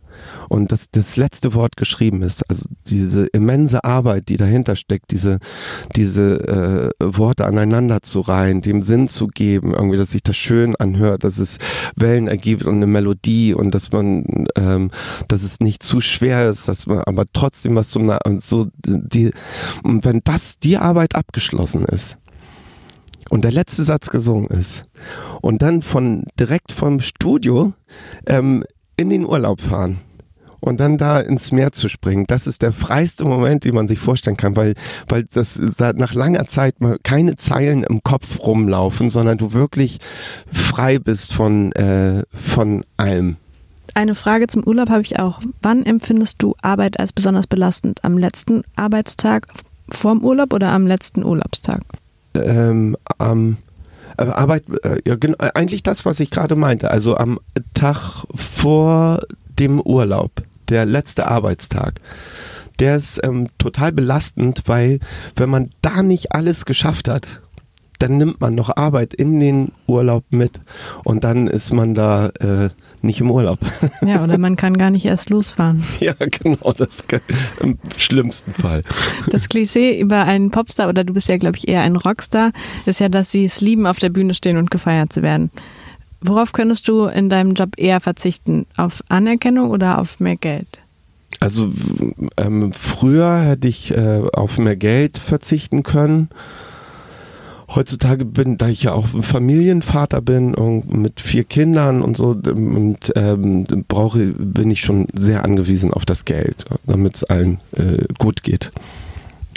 und 0.50 0.72
dass 0.72 0.90
das 0.92 1.18
letzte 1.18 1.54
Wort 1.54 1.78
geschrieben 1.78 2.22
ist. 2.22 2.50
Also 2.50 2.66
diese 2.88 3.26
immense 3.28 3.84
Arbeit, 3.84 4.30
die 4.30 4.38
dahinter 4.38 4.76
steckt, 4.76 5.12
diese, 5.12 5.40
diese 5.96 6.92
äh, 7.00 7.04
Worte 7.04 7.46
aneinander 7.46 8.02
zu 8.02 8.22
reihen, 8.22 8.62
dem 8.62 8.84
Sinn 8.84 9.08
zu 9.08 9.28
geben, 9.28 9.74
irgendwie, 9.74 9.98
dass 9.98 10.12
sich 10.12 10.24
das 10.24 10.38
schön 10.38 10.76
anhört, 10.76 11.24
dass 11.24 11.38
es 11.38 11.58
Wellen 11.96 12.28
ergibt 12.28 12.66
und 12.66 12.76
eine 12.76 12.88
Melodie 12.88 13.54
und 13.54 13.74
dass 13.74 13.92
man, 13.92 14.48
ähm, 14.56 14.92
dass 15.28 15.44
es 15.44 15.60
nicht 15.60 15.84
zu 15.84 16.02
schwer 16.02 16.50
ist, 16.50 16.68
dass 16.68 16.88
man 16.88 17.00
aber 17.00 17.26
trotzdem 17.34 17.76
was 17.76 17.90
zum 17.90 18.12
und 18.26 18.42
so 18.42 18.68
die 18.86 19.32
und 19.84 20.06
wenn 20.06 20.22
das 20.24 20.60
die 20.60 20.78
Arbeit 20.78 21.16
abgeschlossen 21.16 21.86
ist 21.86 22.18
und 23.30 23.44
der 23.44 23.52
letzte 23.52 23.84
Satz 23.84 24.10
gesungen 24.10 24.48
ist 24.48 24.84
und 25.42 25.62
dann 25.62 25.82
von 25.82 26.26
direkt 26.40 26.72
vom 26.72 27.00
Studio 27.00 27.74
ähm, 28.26 28.64
in 28.98 29.10
den 29.10 29.26
Urlaub 29.26 29.62
fahren 29.62 30.00
und 30.62 30.80
dann 30.80 30.98
da 30.98 31.20
ins 31.20 31.52
Meer 31.52 31.72
zu 31.72 31.90
springen, 31.90 32.26
das 32.28 32.48
ist 32.48 32.62
der 32.62 32.72
freiste 32.72 33.26
Moment, 33.26 33.66
den 33.66 33.76
man 33.76 33.88
sich 33.88 34.00
vorstellen 34.00 34.38
kann, 34.38 34.56
weil, 34.56 34.76
weil 35.10 35.26
das 35.34 35.60
nach 35.60 36.14
langer 36.14 36.46
Zeit 36.46 36.80
mal 36.80 36.98
keine 37.04 37.36
Zeilen 37.36 37.84
im 37.84 38.04
Kopf 38.04 38.40
rumlaufen, 38.40 39.10
sondern 39.10 39.38
du 39.38 39.54
wirklich 39.54 39.98
frei 40.52 41.00
bist 41.00 41.34
von, 41.34 41.72
äh, 41.74 42.24
von 42.32 42.86
allem. 42.96 43.38
Eine 43.94 44.16
Frage 44.16 44.48
zum 44.48 44.64
Urlaub 44.66 44.90
habe 44.90 45.02
ich 45.02 45.20
auch. 45.20 45.42
Wann 45.62 45.86
empfindest 45.86 46.42
du 46.42 46.56
Arbeit 46.62 47.00
als 47.00 47.12
besonders 47.12 47.48
belastend? 47.48 48.04
Am 48.04 48.18
letzten 48.18 48.64
Arbeitstag 48.76 49.48
vorm 49.90 50.24
Urlaub 50.24 50.54
oder 50.54 50.70
am 50.70 50.88
letzten 50.88 51.26
Urlaubstag? 51.26 51.82
Ähm, 52.34 52.96
am 53.18 53.58
äh, 54.18 54.24
Arbeit, 54.24 54.64
äh, 54.84 55.02
ja, 55.06 55.16
genau, 55.16 55.38
eigentlich 55.40 55.84
das, 55.84 56.06
was 56.06 56.20
ich 56.20 56.30
gerade 56.30 56.56
meinte. 56.56 56.92
Also 56.92 57.18
am 57.18 57.40
Tag 57.74 58.24
vor 58.34 59.20
dem 59.60 59.82
Urlaub 59.82 60.32
der 60.72 60.86
letzte 60.86 61.28
Arbeitstag, 61.28 62.02
der 62.80 62.96
ist 62.96 63.20
ähm, 63.24 63.50
total 63.58 63.92
belastend, 63.92 64.64
weil 64.66 65.00
wenn 65.36 65.50
man 65.50 65.70
da 65.82 66.02
nicht 66.02 66.34
alles 66.34 66.66
geschafft 66.66 67.08
hat, 67.08 67.42
dann 68.02 68.18
nimmt 68.18 68.42
man 68.42 68.56
noch 68.56 68.76
Arbeit 68.76 69.14
in 69.14 69.40
den 69.40 69.74
Urlaub 69.86 70.24
mit 70.32 70.60
und 71.04 71.24
dann 71.24 71.46
ist 71.46 71.72
man 71.72 71.94
da 71.94 72.30
äh, 72.40 72.70
nicht 73.04 73.22
im 73.22 73.30
Urlaub. 73.30 73.60
Ja, 74.04 74.24
oder 74.24 74.40
man 74.40 74.56
kann 74.56 74.78
gar 74.78 74.90
nicht 74.90 75.06
erst 75.06 75.30
losfahren. 75.30 75.84
ja, 76.00 76.14
genau, 76.20 76.74
das 76.74 77.06
kann, 77.08 77.22
im 77.60 77.78
schlimmsten 77.96 78.54
Fall. 78.54 78.84
Das 79.30 79.48
Klischee 79.48 80.00
über 80.00 80.24
einen 80.24 80.50
Popstar, 80.50 80.90
oder 80.90 81.04
du 81.04 81.14
bist 81.14 81.28
ja, 81.28 81.38
glaube 81.38 81.58
ich, 81.58 81.68
eher 81.68 81.82
ein 81.82 81.96
Rockstar, 81.96 82.52
ist 82.88 83.00
ja, 83.00 83.10
dass 83.10 83.32
sie 83.32 83.46
es 83.46 83.62
lieben, 83.62 83.86
auf 83.86 84.00
der 84.00 84.10
Bühne 84.10 84.34
stehen 84.34 84.58
und 84.58 84.72
gefeiert 84.72 85.14
zu 85.14 85.22
werden. 85.22 85.52
Worauf 86.22 86.54
könntest 86.54 86.88
du 86.88 87.06
in 87.06 87.30
deinem 87.30 87.54
Job 87.54 87.72
eher 87.78 88.00
verzichten? 88.00 88.66
Auf 88.78 89.04
Anerkennung 89.10 89.72
oder 89.72 90.00
auf 90.00 90.20
mehr 90.20 90.36
Geld? 90.36 90.82
Also 91.40 91.72
ähm, 92.38 92.72
früher 92.74 93.40
hätte 93.40 93.68
ich 93.68 93.92
äh, 93.92 94.22
auf 94.34 94.60
mehr 94.60 94.76
Geld 94.76 95.18
verzichten 95.18 95.84
können. 95.84 96.30
Heutzutage 97.74 98.26
bin, 98.26 98.58
da 98.58 98.68
ich 98.68 98.84
ja 98.84 98.94
auch 98.94 99.08
Familienvater 99.08 100.22
bin 100.22 100.54
und 100.54 100.94
mit 100.94 101.22
vier 101.22 101.46
Kindern 101.46 102.02
und 102.02 102.18
so, 102.18 102.32
und 102.32 103.14
ähm, 103.16 103.66
brauche, 103.88 104.28
bin 104.28 104.70
ich 104.70 104.82
schon 104.82 105.08
sehr 105.14 105.46
angewiesen 105.46 105.94
auf 105.94 106.06
das 106.06 106.26
Geld, 106.26 106.66
damit 106.86 107.16
es 107.16 107.24
allen 107.24 107.60
äh, 107.72 108.04
gut 108.20 108.44
geht. 108.44 108.74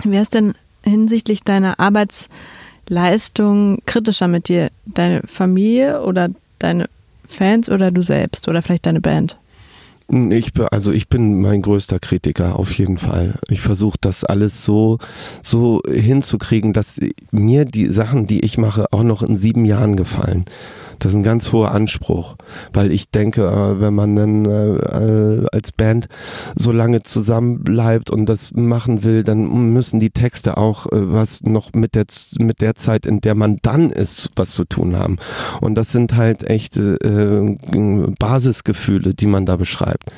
Wer 0.05 0.23
ist 0.23 0.35
denn 0.35 0.55
hinsichtlich 0.85 1.43
deiner 1.43 1.81
Arbeitsleistung 1.81 3.79
kritischer 3.85 4.29
mit 4.29 4.49
dir? 4.49 4.71
Deine 4.87 5.23
Familie 5.27 6.05
oder 6.05 6.29
deine 6.65 6.89
Fans 7.29 7.69
oder 7.69 7.91
du 7.91 8.03
selbst 8.03 8.49
oder 8.49 8.63
vielleicht 8.63 8.87
deine 8.87 9.01
Band? 9.01 9.37
Ich, 10.09 10.53
also 10.71 10.93
ich 10.93 11.09
bin 11.09 11.41
mein 11.41 11.63
größter 11.63 11.99
Kritiker 11.99 12.59
auf 12.59 12.73
jeden 12.73 12.99
Fall. 12.99 13.39
Ich 13.49 13.63
versuche 13.63 13.97
das 14.01 14.23
alles 14.23 14.63
so, 14.63 14.99
so 15.43 15.81
hinzukriegen, 15.91 16.75
dass 16.75 17.01
mir 17.31 17.65
die 17.65 17.87
Sachen, 17.87 18.27
die 18.27 18.41
ich 18.41 18.59
mache, 18.59 18.93
auch 18.93 19.03
noch 19.03 19.23
in 19.23 19.35
sieben 19.35 19.65
Jahren 19.65 19.97
gefallen. 19.97 20.45
Das 20.99 21.13
ist 21.13 21.17
ein 21.17 21.23
ganz 21.23 21.53
hoher 21.53 21.73
Anspruch, 21.73 22.37
weil 22.73 22.93
ich 22.93 23.11
denke, 23.11 23.47
äh, 23.47 23.81
wenn 23.81 23.95
man 23.95 24.17
dann 24.17 24.45
äh, 24.45 24.75
äh, 24.77 25.47
als 25.53 25.73
Band 25.73 26.09
so 26.55 26.73
lange 26.73 27.03
zusammen 27.03 27.63
bleibt 27.63 28.11
und 28.11 28.27
das 28.27 28.53
machen 28.53 29.05
will, 29.05 29.23
dann 29.23 29.73
müssen 29.73 30.01
die 30.01 30.11
Texte 30.11 30.57
auch 30.57 30.87
was 30.91 31.43
noch 31.43 31.73
mit 31.73 31.95
der 31.95 32.05
mit 32.39 32.61
der 32.61 32.75
Zeit, 32.75 33.07
in 33.07 33.21
der 33.21 33.35
man 33.35 33.59
dann 33.63 33.91
ist, 33.91 34.31
was 34.37 34.53
zu 34.53 34.65
tun 34.65 34.97
haben. 34.97 35.17
Und 35.61 35.75
das 35.75 35.93
sind 35.93 36.15
halt 36.15 36.45
echte 36.45 36.97
Basisgefühle, 38.19 39.15
die 39.15 39.27
man 39.27 39.47
da 39.47 39.57
beschreibt. 39.57 40.11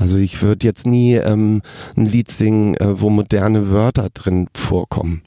Also 0.00 0.16
ich 0.16 0.42
würde 0.42 0.66
jetzt 0.66 0.86
nie 0.86 1.14
ähm, 1.16 1.60
ein 1.94 2.06
Lied 2.06 2.30
singen, 2.30 2.74
äh, 2.76 3.00
wo 3.00 3.10
moderne 3.10 3.70
Wörter 3.70 4.08
drin 4.12 4.48
vorkommen 4.54 5.22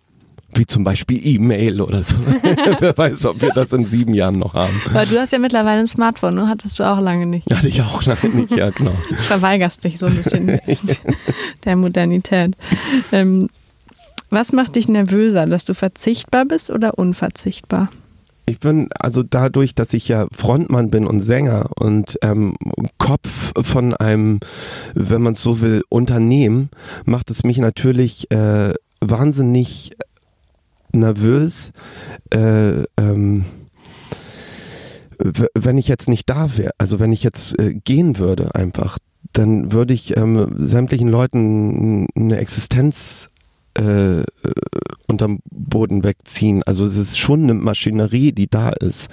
wie 0.57 0.65
zum 0.65 0.83
Beispiel 0.83 1.19
E-Mail 1.25 1.81
oder 1.81 2.03
so. 2.03 2.15
Wer 2.79 2.97
weiß, 2.97 3.25
ob 3.25 3.41
wir 3.41 3.51
das 3.51 3.73
in 3.73 3.85
sieben 3.85 4.13
Jahren 4.13 4.39
noch 4.39 4.53
haben. 4.53 4.81
Aber 4.89 5.05
du 5.05 5.19
hast 5.19 5.31
ja 5.31 5.39
mittlerweile 5.39 5.81
ein 5.81 5.87
Smartphone, 5.87 6.35
ne? 6.35 6.47
Hattest 6.47 6.79
du 6.79 6.83
auch 6.83 6.99
lange 6.99 7.25
nicht. 7.25 7.51
Hatte 7.53 7.67
ich 7.67 7.81
auch 7.81 8.03
lange 8.03 8.29
nicht, 8.29 8.55
ja, 8.55 8.69
genau. 8.69 8.93
Verweigerst 9.27 9.83
dich 9.83 9.99
so 9.99 10.05
ein 10.07 10.15
bisschen 10.15 10.59
der 11.65 11.75
Modernität. 11.75 12.55
Ähm, 13.11 13.49
was 14.29 14.51
macht 14.51 14.75
dich 14.75 14.87
nervöser, 14.87 15.45
dass 15.45 15.65
du 15.65 15.73
verzichtbar 15.73 16.45
bist 16.45 16.71
oder 16.71 16.97
unverzichtbar? 16.97 17.89
Ich 18.45 18.59
bin 18.59 18.89
also 18.99 19.23
dadurch, 19.23 19.73
dass 19.73 19.93
ich 19.93 20.07
ja 20.07 20.27
Frontmann 20.35 20.89
bin 20.89 21.07
und 21.07 21.21
Sänger 21.21 21.69
und 21.79 22.17
ähm, 22.21 22.55
Kopf 22.97 23.53
von 23.61 23.93
einem, 23.93 24.41
wenn 24.95 25.21
man 25.21 25.33
es 25.33 25.41
so 25.41 25.61
will, 25.61 25.83
Unternehmen, 25.87 26.69
macht 27.05 27.29
es 27.29 27.43
mich 27.43 27.57
natürlich 27.59 28.29
äh, 28.31 28.73
wahnsinnig 28.99 29.91
nervös, 30.93 31.71
äh, 32.29 32.83
ähm, 32.97 33.45
wenn 35.55 35.77
ich 35.77 35.87
jetzt 35.87 36.09
nicht 36.09 36.29
da 36.29 36.57
wäre, 36.57 36.71
also 36.77 36.99
wenn 36.99 37.11
ich 37.11 37.23
jetzt 37.23 37.59
äh, 37.59 37.73
gehen 37.73 38.17
würde 38.17 38.55
einfach, 38.55 38.97
dann 39.31 39.71
würde 39.71 39.93
ich 39.93 40.17
ähm, 40.17 40.55
sämtlichen 40.57 41.09
Leuten 41.09 42.07
eine 42.15 42.37
Existenz 42.37 43.29
äh, 43.77 44.21
äh, 44.21 44.25
unterm 45.07 45.39
Boden 45.49 46.03
wegziehen. 46.03 46.63
Also 46.63 46.85
es 46.85 46.97
ist 46.97 47.17
schon 47.17 47.43
eine 47.43 47.53
Maschinerie, 47.53 48.31
die 48.31 48.47
da 48.47 48.69
ist, 48.69 49.09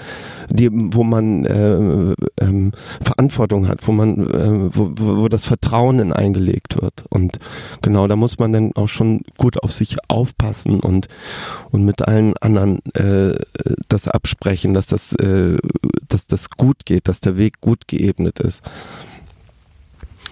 die, 0.49 0.69
wo 0.71 1.03
man 1.03 1.45
äh, 1.45 2.15
ähm, 2.41 2.73
Verantwortung 3.03 3.69
hat, 3.69 3.87
wo 3.87 3.93
man, 3.93 4.27
äh, 4.31 4.77
wo, 4.77 4.93
wo 4.97 5.29
das 5.29 5.47
Vertrauen 5.47 5.99
in 5.99 6.13
eingelegt 6.13 6.81
wird. 6.81 7.05
Und 7.11 7.39
genau, 7.83 8.07
da 8.07 8.17
muss 8.17 8.39
man 8.39 8.53
dann 8.53 8.73
auch 8.77 8.89
schon 8.89 9.23
gut 9.37 9.63
auf 9.63 9.73
sich 9.73 9.97
aufpassen 10.09 10.81
und, 10.81 11.09
und 11.71 11.85
mit 11.85 12.03
allen 12.03 12.37
anderen 12.39 12.79
äh, 12.95 13.35
das 13.89 14.09
absprechen, 14.09 14.75
dass 14.75 14.87
das, 14.87 15.13
äh, 15.15 15.57
dass 16.09 16.27
das 16.27 16.51
gut 16.51 16.87
geht, 16.87 17.09
dass 17.09 17.21
der 17.21 17.37
Weg 17.37 17.61
gut 17.61 17.89
geebnet 17.89 18.41
ist. 18.41 18.63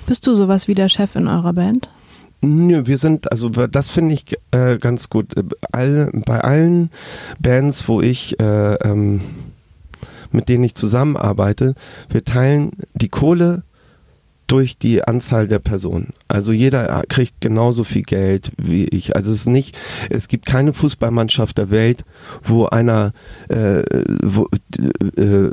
Bist 0.07 0.27
du 0.27 0.35
sowas 0.35 0.69
wie 0.69 0.75
der 0.75 0.89
Chef 0.89 1.17
in 1.17 1.29
eurer 1.29 1.53
Band? 1.53 1.91
Nö, 2.41 2.83
wir 2.87 2.99
sind, 2.99 3.33
also 3.33 3.49
das 3.49 3.91
finde 3.91 4.15
ich 4.15 4.37
äh, 4.53 4.79
ganz 4.79 5.09
gut. 5.09 5.35
All, 5.73 6.11
bei 6.13 6.41
allen 6.41 6.91
Bands, 7.41 7.89
wo 7.89 8.01
ich, 8.01 8.39
äh, 8.41 8.75
ähm, 8.75 9.21
mit 10.31 10.49
denen 10.49 10.65
ich 10.65 10.75
zusammenarbeite, 10.75 11.75
wir 12.09 12.25
teilen 12.25 12.71
die 12.95 13.09
Kohle 13.09 13.65
durch 14.49 14.79
die 14.79 15.05
Anzahl 15.05 15.47
der 15.47 15.59
Personen. 15.61 16.15
Also 16.27 16.53
jeder 16.53 17.05
kriegt 17.09 17.41
genauso 17.41 17.85
viel 17.85 18.03
Geld 18.03 18.51
wie 18.57 18.85
ich. 18.87 19.15
Also 19.15 19.31
es 19.31 19.43
ist 19.43 19.47
nicht, 19.47 19.79
es 20.11 20.27
gibt 20.27 20.47
keine 20.47 20.73
Fußballmannschaft 20.73 21.57
der 21.59 21.71
Welt, 21.71 22.05
wo 22.43 22.65
einer, 22.65 23.13
äh, 23.49 23.83
wo, 24.25 24.49
äh, 25.17 25.51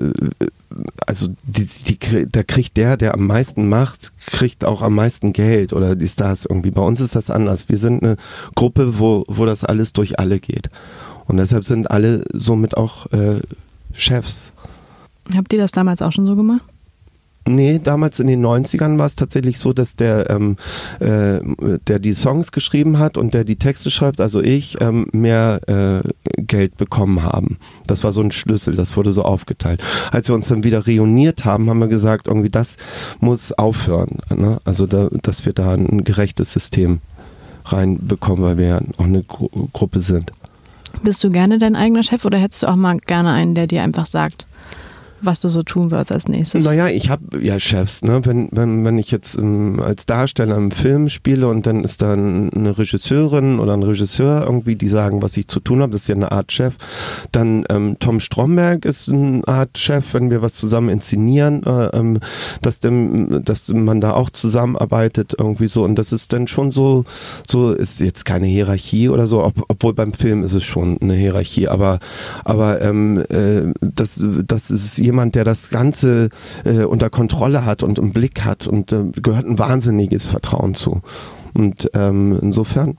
also 1.05 1.27
die, 1.43 1.67
die, 1.67 2.27
da 2.31 2.43
kriegt 2.43 2.77
der, 2.77 2.95
der 2.95 3.13
am 3.13 3.27
meisten 3.27 3.67
macht, 3.67 4.13
kriegt 4.27 4.63
auch 4.63 4.81
am 4.81 4.95
meisten 4.95 5.34
Geld 5.34 5.73
oder 5.73 5.95
die 5.95 6.08
Stars 6.08 6.45
irgendwie. 6.45 6.71
Bei 6.71 6.81
uns 6.81 7.01
ist 7.01 7.15
das 7.15 7.29
anders. 7.29 7.67
Wir 7.67 7.77
sind 7.77 8.01
eine 8.01 8.15
Gruppe, 8.55 8.97
wo, 8.97 9.25
wo 9.27 9.45
das 9.45 9.65
alles 9.65 9.91
durch 9.91 10.19
alle 10.19 10.39
geht. 10.39 10.69
Und 11.27 11.38
deshalb 11.38 11.65
sind 11.65 11.91
alle 11.91 12.23
somit 12.34 12.77
auch 12.77 13.12
äh, 13.12 13.41
Chefs. 13.93 14.53
Habt 15.36 15.51
ihr 15.51 15.60
das 15.60 15.71
damals 15.71 16.01
auch 16.01 16.12
schon 16.12 16.25
so 16.25 16.36
gemacht? 16.36 16.63
Nee, 17.47 17.79
damals 17.84 18.19
in 18.19 18.25
den 18.25 18.43
90ern 18.43 18.97
war 18.97 19.05
es 19.05 19.15
tatsächlich 19.15 19.60
so, 19.60 19.71
dass 19.71 19.95
der, 19.95 20.31
ähm, 20.31 20.58
äh, 20.99 21.39
der 21.88 21.99
die 21.99 22.15
Songs 22.15 22.51
geschrieben 22.51 22.97
hat 22.97 23.17
und 23.19 23.36
der 23.36 23.43
die 23.43 23.58
Texte 23.58 23.91
schreibt, 23.91 24.19
also 24.19 24.41
ich, 24.41 24.81
ähm, 24.81 25.08
mehr 25.13 25.60
äh, 25.67 26.41
Geld 26.41 26.77
bekommen 26.77 27.21
haben. 27.21 27.58
Das 27.86 28.03
war 28.03 28.12
so 28.12 28.21
ein 28.21 28.31
Schlüssel, 28.31 28.75
das 28.75 28.97
wurde 28.97 29.12
so 29.12 29.21
aufgeteilt. 29.21 29.84
Als 30.12 30.27
wir 30.27 30.34
uns 30.34 30.47
dann 30.47 30.63
wieder 30.63 30.88
reuniert 30.88 31.45
haben, 31.45 31.69
haben 31.69 31.79
wir 31.79 31.88
gesagt, 31.88 32.27
irgendwie 32.27 32.49
das 32.49 32.77
muss 33.19 33.51
aufhören. 33.51 34.17
Ne? 34.36 34.58
Also 34.65 34.88
da, 34.88 35.10
dass 35.21 35.45
wir 35.45 35.53
da 35.53 35.69
ein 35.69 36.03
gerechtes 36.03 36.51
System 36.51 36.99
reinbekommen, 37.65 38.43
weil 38.43 38.58
wir 38.58 38.67
ja 38.67 38.79
auch 38.97 39.05
eine 39.05 39.21
Gru 39.23 39.49
Gruppe 39.71 39.99
sind. 39.99 40.31
Bist 41.03 41.23
du 41.23 41.29
gerne 41.29 41.58
dein 41.58 41.75
eigener 41.75 42.03
Chef 42.03 42.25
oder 42.25 42.38
hättest 42.38 42.63
du 42.63 42.67
auch 42.67 42.75
mal 42.75 42.97
gerne 42.97 43.31
einen, 43.31 43.53
der 43.53 43.67
dir 43.67 43.84
einfach 43.84 44.05
sagt, 44.05 44.47
was 45.25 45.41
du 45.41 45.49
so 45.49 45.63
tun 45.63 45.89
sollst 45.89 46.11
als 46.11 46.27
nächstes? 46.27 46.65
Naja, 46.65 46.88
ich 46.88 47.09
habe 47.09 47.41
ja 47.41 47.59
Chefs, 47.59 48.03
ne? 48.03 48.21
Wenn, 48.23 48.49
wenn, 48.51 48.83
wenn 48.85 48.97
ich 48.97 49.11
jetzt 49.11 49.38
ähm, 49.38 49.79
als 49.79 50.05
Darsteller 50.05 50.55
im 50.57 50.71
Film 50.71 51.09
spiele 51.09 51.47
und 51.47 51.65
dann 51.65 51.83
ist 51.83 52.01
da 52.01 52.13
eine 52.13 52.77
Regisseurin 52.77 53.59
oder 53.59 53.73
ein 53.73 53.83
Regisseur 53.83 54.43
irgendwie, 54.45 54.75
die 54.75 54.88
sagen, 54.88 55.21
was 55.21 55.38
ich 55.38 55.47
zu 55.47 55.59
tun 55.59 55.81
habe, 55.81 55.91
das 55.91 56.03
ist 56.03 56.07
ja 56.07 56.15
eine 56.15 56.31
Art 56.31 56.51
Chef. 56.51 56.75
Dann 57.31 57.65
ähm, 57.69 57.97
Tom 57.99 58.19
Stromberg 58.19 58.85
ist 58.85 59.09
eine 59.09 59.41
Art 59.47 59.77
Chef, 59.77 60.13
wenn 60.13 60.29
wir 60.29 60.41
was 60.41 60.53
zusammen 60.53 60.89
inszenieren, 60.89 61.63
äh, 61.63 61.88
ähm, 61.97 62.19
dass, 62.61 62.79
dem, 62.79 63.43
dass 63.43 63.69
man 63.69 64.01
da 64.01 64.13
auch 64.13 64.29
zusammenarbeitet 64.29 65.35
irgendwie 65.38 65.67
so. 65.67 65.83
Und 65.83 65.95
das 65.95 66.11
ist 66.11 66.33
dann 66.33 66.47
schon 66.47 66.71
so, 66.71 67.05
so 67.47 67.71
ist 67.71 67.99
jetzt 67.99 68.25
keine 68.25 68.47
Hierarchie 68.47 69.09
oder 69.09 69.27
so, 69.27 69.43
ob, 69.43 69.53
obwohl 69.67 69.93
beim 69.93 70.13
Film 70.13 70.43
ist 70.43 70.53
es 70.53 70.63
schon 70.63 70.97
eine 71.01 71.15
Hierarchie, 71.15 71.67
aber, 71.67 71.99
aber 72.43 72.81
ähm, 72.81 73.23
äh, 73.29 73.73
das, 73.81 74.23
das 74.47 74.71
ist 74.71 74.97
jemand, 74.97 75.14
der 75.32 75.43
das 75.43 75.69
Ganze 75.69 76.30
äh, 76.63 76.84
unter 76.84 77.10
Kontrolle 77.10 77.65
hat 77.65 77.84
und 77.84 77.99
im 77.99 78.12
Blick 78.12 78.43
hat 78.43 78.67
und 78.67 78.91
äh, 78.91 79.06
gehört 79.21 79.45
ein 79.45 79.60
wahnsinniges 79.60 80.28
Vertrauen 80.28 80.75
zu. 80.75 81.01
Und 81.54 81.89
ähm, 81.93 82.38
insofern 82.41 82.97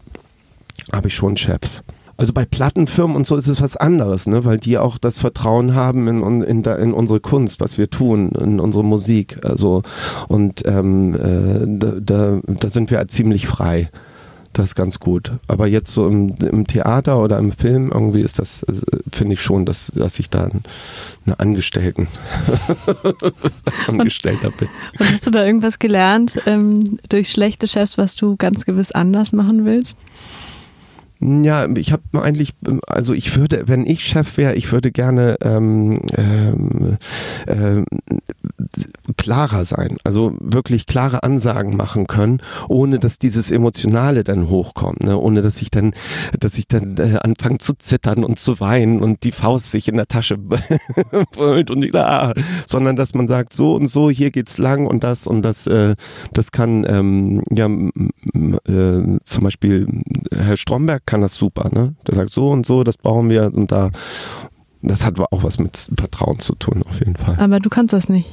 habe 0.93 1.09
ich 1.09 1.15
schon 1.15 1.37
Chefs. 1.37 1.83
Also 2.19 2.33
bei 2.33 2.47
Plattenfirmen 2.47 3.15
und 3.15 3.27
so 3.27 3.37
ist 3.37 3.49
es 3.49 3.61
was 3.61 3.77
anderes, 3.77 4.27
ne? 4.27 4.47
weil 4.47 4.57
die 4.57 4.79
auch 4.79 4.97
das 4.97 5.19
Vertrauen 5.19 5.75
haben 5.75 6.09
in, 6.09 6.43
in, 6.43 6.65
in 6.65 6.95
unsere 6.95 7.21
Kunst, 7.21 7.61
was 7.61 7.77
wir 7.77 7.91
tun, 7.91 8.31
in 8.31 8.59
unsere 8.59 8.83
Musik. 8.83 9.39
Also 9.45 9.83
und 10.29 10.67
ähm, 10.67 11.15
äh, 11.15 11.67
da, 11.79 11.93
da, 12.01 12.41
da 12.47 12.69
sind 12.71 12.91
wir 12.91 13.07
ziemlich 13.09 13.47
frei. 13.47 13.91
Das 14.57 14.75
ganz 14.75 15.01
gut. 15.01 15.33
Aber 15.49 15.67
jetzt 15.67 15.93
so 15.93 16.09
im, 16.09 16.35
im 16.37 16.67
Theater 16.67 17.23
oder 17.23 17.37
im 17.37 17.53
Film 17.53 17.91
irgendwie 17.93 18.23
ist 18.23 18.39
das, 18.39 18.63
äh, 18.63 18.73
finde 19.13 19.35
ich 19.35 19.43
schon, 19.43 19.67
dass, 19.67 19.89
dass 19.89 20.19
ich 20.19 20.31
da 20.31 20.49
eine 21.27 21.39
Angestellten 21.39 22.09
Angestellter 23.87 24.51
bin. 24.53 24.69
Und 24.99 25.13
hast 25.13 25.27
du 25.27 25.31
da 25.31 25.45
irgendwas 25.45 25.79
gelernt 25.79 26.41
ähm, 26.47 26.99
durch 27.11 27.31
schlechte 27.31 27.69
Chefs, 27.69 27.99
was 27.99 28.17
du 28.17 28.37
ganz 28.37 28.65
gewiss 28.65 28.93
anders 28.93 29.35
machen 29.35 29.67
willst? 29.67 29.95
Ja, 31.21 31.67
ich 31.75 31.93
habe 31.93 32.03
eigentlich, 32.23 32.55
also 32.87 33.15
ich 33.15 33.37
würde, 33.37 33.65
wenn 33.67 33.87
ich 33.87 34.05
Chef 34.05 34.37
wäre, 34.37 34.55
ich 34.55 34.71
würde 34.71 34.93
gerne 34.93 35.37
ähm, 35.41 36.03
ähm, 36.17 36.99
äh, 37.47 37.83
klarer 39.17 39.65
sein, 39.65 39.97
also 40.05 40.35
wirklich 40.41 40.87
klare 40.87 41.23
Ansagen 41.23 41.77
machen 41.77 42.07
können, 42.07 42.43
ohne 42.69 42.99
dass 42.99 43.19
dieses 43.19 43.51
Emotionale 43.51 44.25
dann 44.25 44.51
hochkommt, 44.51 45.05
ne? 45.05 45.17
ohne 45.17 45.41
dass 45.41 45.63
ich 45.63 45.71
dann, 45.71 45.95
dass 46.39 46.59
ich 46.59 46.69
dann 46.69 46.99
äh, 46.99 47.19
anfange 47.23 47.59
zu 47.59 47.73
zittern 47.75 48.23
und 48.23 48.39
zu 48.39 48.61
weinen 48.61 49.03
und 49.03 49.25
die 49.25 49.33
Faust 49.33 49.71
sich 49.71 49.89
in 49.89 49.97
der 49.97 50.09
Tasche 50.09 50.37
brüllt 51.33 51.71
und 51.71 51.95
ah, 51.95 52.35
sondern 52.67 52.97
dass 52.97 53.15
man 53.15 53.27
sagt, 53.27 53.55
so 53.55 53.75
und 53.75 53.87
so, 53.87 54.11
hier 54.11 54.31
geht's 54.31 54.59
lang 54.59 54.87
und 54.87 55.03
das 55.03 55.27
und 55.27 55.43
das, 55.43 55.67
äh, 55.67 55.95
das 56.33 56.53
kann 56.53 56.85
ähm, 56.89 57.43
ja 57.51 57.69
äh, 57.69 59.19
zum 59.25 59.45
Beispiel 59.45 59.87
Herr 60.35 60.57
Stromberg 60.57 61.06
kann 61.07 61.21
das 61.21 61.37
super, 61.37 61.71
ne? 61.73 61.95
Der 62.07 62.15
sagt 62.17 62.31
so 62.31 62.51
und 62.51 62.67
so, 62.67 62.85
das 62.85 62.97
brauchen 62.97 63.31
wir 63.31 63.53
und 63.55 63.73
da. 63.73 63.91
Das 64.83 65.05
hat 65.05 65.19
auch 65.19 65.43
was 65.43 65.59
mit 65.59 65.91
Vertrauen 65.97 66.39
zu 66.39 66.55
tun, 66.55 66.85
auf 66.89 66.99
jeden 67.01 67.17
Fall. 67.17 67.37
Aber 67.39 67.59
du 67.59 67.71
kannst 67.71 67.93
das 67.93 68.09
nicht. 68.09 68.29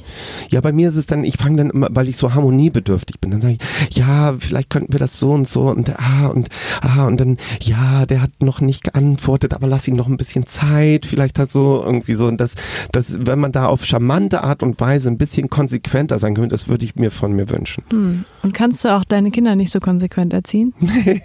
Ja, 0.50 0.60
bei 0.60 0.72
mir 0.72 0.88
ist 0.88 0.96
es 0.96 1.06
dann, 1.06 1.24
ich 1.24 1.36
fange 1.36 1.56
dann 1.56 1.70
immer, 1.70 1.88
weil 1.90 2.08
ich 2.08 2.16
so 2.16 2.34
harmoniebedürftig 2.34 3.18
bin, 3.20 3.30
dann 3.30 3.40
sage 3.40 3.56
ich, 3.88 3.96
ja, 3.96 4.34
vielleicht 4.38 4.70
könnten 4.70 4.92
wir 4.92 5.00
das 5.00 5.18
so 5.18 5.30
und 5.30 5.48
so 5.48 5.62
und 5.62 5.98
ah 5.98 6.26
und 6.26 6.48
ah 6.80 7.06
und 7.06 7.20
dann, 7.20 7.38
ja, 7.62 8.06
der 8.06 8.22
hat 8.22 8.30
noch 8.40 8.60
nicht 8.60 8.84
geantwortet, 8.84 9.54
aber 9.54 9.66
lass 9.66 9.88
ihm 9.88 9.96
noch 9.96 10.06
ein 10.06 10.16
bisschen 10.16 10.46
Zeit, 10.46 11.06
vielleicht 11.06 11.38
hat 11.38 11.50
so 11.50 11.82
irgendwie 11.84 12.14
so 12.14 12.26
und 12.26 12.40
das, 12.40 12.54
das, 12.92 13.26
wenn 13.26 13.40
man 13.40 13.52
da 13.52 13.66
auf 13.66 13.84
charmante 13.84 14.44
Art 14.44 14.62
und 14.62 14.78
Weise 14.80 15.08
ein 15.08 15.18
bisschen 15.18 15.50
konsequenter 15.50 16.18
sein 16.18 16.34
könnte, 16.34 16.50
das 16.50 16.68
würde 16.68 16.84
ich 16.84 16.94
mir 16.94 17.10
von 17.10 17.32
mir 17.32 17.48
wünschen. 17.48 17.84
Hm. 17.90 18.24
Und 18.42 18.54
kannst 18.54 18.84
du 18.84 18.90
auch 18.90 19.04
deine 19.04 19.30
Kinder 19.30 19.56
nicht 19.56 19.72
so 19.72 19.80
konsequent 19.80 20.32
erziehen? 20.32 20.74
nee. 20.80 21.20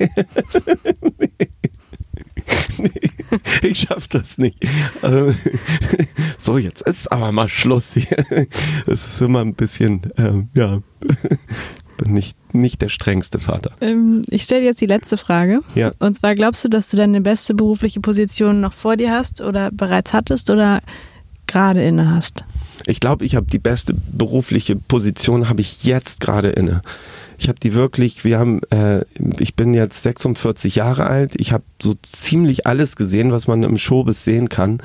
nee, 2.78 3.12
ich 3.62 3.80
schaff 3.80 4.08
das 4.08 4.38
nicht. 4.38 4.58
Also, 5.02 5.34
so, 6.40 6.58
jetzt 6.58 6.82
ist 6.82 7.12
aber 7.12 7.32
mal 7.32 7.50
Schluss 7.50 7.94
hier. 7.94 8.26
Es 8.88 9.08
ist 9.08 9.22
immer 9.22 9.42
ein 9.42 9.56
bisschen, 9.56 10.02
ähm, 10.18 10.50
ja, 10.56 10.80
bin 11.98 12.14
nicht, 12.14 12.38
nicht 12.54 12.82
der 12.82 12.90
strengste 12.90 13.40
Vater. 13.40 13.72
Ähm, 13.82 14.24
ich 14.30 14.44
stelle 14.44 14.64
jetzt 14.64 14.82
die 14.82 14.88
letzte 14.88 15.18
Frage. 15.18 15.62
Ja. 15.76 15.92
Und 16.00 16.16
zwar, 16.16 16.36
glaubst 16.36 16.64
du, 16.64 16.70
dass 16.70 16.90
du 16.90 16.98
deine 16.98 17.22
beste 17.22 17.54
berufliche 17.54 18.00
Position 18.00 18.62
noch 18.62 18.74
vor 18.74 18.98
dir 18.98 19.12
hast 19.12 19.42
oder 19.42 19.70
bereits 19.72 20.14
hattest 20.14 20.50
oder 20.50 20.82
gerade 21.48 21.84
inne 21.84 22.14
hast? 22.14 22.46
Ich 22.86 23.00
glaube, 23.00 23.26
ich 23.26 23.36
habe 23.36 23.48
die 23.48 23.60
beste 23.60 23.94
berufliche 23.94 24.76
Position, 24.76 25.50
habe 25.50 25.62
ich 25.62 25.84
jetzt 25.84 26.22
gerade 26.22 26.50
inne. 26.50 26.82
Ich 27.40 27.48
habe 27.48 27.60
die 27.60 27.74
wirklich, 27.74 28.26
wir 28.26 28.38
haben, 28.38 28.60
äh, 28.70 29.06
ich 29.40 29.56
bin 29.56 29.74
jetzt 29.74 30.04
46 30.04 30.76
Jahre 30.76 31.08
alt, 31.08 31.36
ich 31.40 31.54
habe 31.54 31.64
so 31.82 31.94
ziemlich 32.02 32.68
alles 32.68 32.98
gesehen, 32.98 33.32
was 33.32 33.48
man 33.48 33.64
im 33.64 33.78
Showbiz 33.78 34.26
sehen 34.26 34.50
kann 34.50 34.80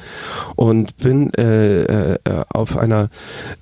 und 0.55 0.97
bin 0.99 1.35
äh, 1.35 1.83
äh, 2.14 2.19
auf 2.49 2.77
einer 2.77 3.11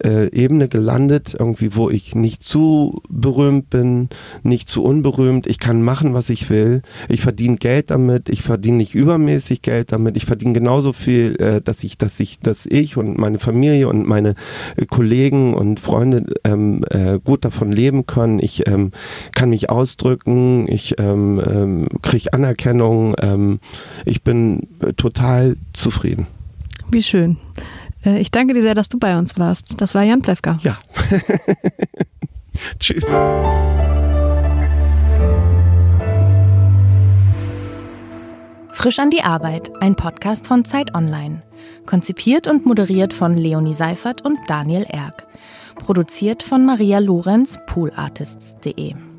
äh, 0.05 0.29
Ebene 0.31 0.69
gelandet, 0.69 1.35
irgendwie, 1.39 1.75
wo 1.75 1.89
ich 1.89 2.15
nicht 2.15 2.43
zu 2.43 3.01
berühmt 3.09 3.71
bin, 3.71 4.11
nicht 4.43 4.69
zu 4.69 4.85
unberühmt. 4.85 5.47
Ich 5.47 5.59
kann 5.59 5.81
machen, 5.81 6.13
was 6.13 6.29
ich 6.29 6.51
will. 6.51 6.83
Ich 7.09 7.23
verdiene 7.23 7.57
Geld 7.57 7.91
damit. 7.91 8.29
Ich 8.29 8.43
verdiene 8.43 8.77
nicht 8.77 8.95
übermäßig 8.95 9.63
Geld 9.63 9.93
damit. 9.93 10.19
Ich 10.19 10.27
verdiene 10.27 10.53
genauso 10.53 10.93
viel, 10.93 11.37
äh, 11.37 11.63
dass 11.63 11.83
ich, 11.83 11.97
dass 11.97 12.21
ich, 12.21 12.41
dass 12.41 12.67
ich 12.67 12.99
und 12.99 13.17
meine 13.17 13.39
Familie 13.39 13.89
und 13.89 14.07
meine 14.07 14.35
Kollegen 14.91 15.55
und 15.55 15.81
Freunde 15.81 16.27
ähm, 16.45 16.85
äh, 16.91 17.19
gut 17.19 17.47
davon 17.47 17.73
leben 17.73 18.05
können. 18.05 18.39
Ich 18.39 18.69
ähm, 18.69 18.82
kann 19.35 19.51
mich 19.51 19.71
ausdrücken. 19.71 20.67
Ich 20.69 20.99
ähm, 20.99 21.41
ähm, 21.47 21.87
kriege 22.03 22.33
Anerkennung 22.33 23.15
ähm, 23.23 23.61
ich 24.05 24.23
bin 24.23 24.69
äh, 24.81 24.93
total 24.93 25.57
zufrieden. 25.73 26.27
Wie 26.91 27.03
schön. 27.03 27.39
Äh, 28.05 28.21
ich 28.21 28.31
danke 28.31 28.55
dir 28.55 28.63
sehr, 28.63 28.75
dass 28.75 28.89
du 28.89 28.99
bei 28.99 29.17
uns 29.17 29.39
warst. 29.39 29.81
Das 29.81 29.95
war 29.95 30.03
Jan 30.03 30.23
Plewka. 30.23 30.59
Ja. 30.63 30.79
Tschüss. 32.79 33.05
Frisch 38.73 38.99
an 38.99 39.11
die 39.11 39.23
Arbeit, 39.23 39.71
ein 39.81 39.95
Podcast 39.95 40.47
von 40.47 40.65
Zeit 40.65 40.95
Online. 40.95 41.43
Konzipiert 41.87 42.49
und 42.49 42.67
moderiert 42.67 43.13
von 43.13 43.37
Leonie 43.37 43.75
Seifert 43.75 44.25
und 44.25 44.39
Daniel 44.49 44.85
Erck. 44.89 45.27
Produziert 45.77 46.43
von 46.43 46.65
Maria 46.65 46.99
Lorenz, 46.99 47.59
poolartists.de. 47.67 49.12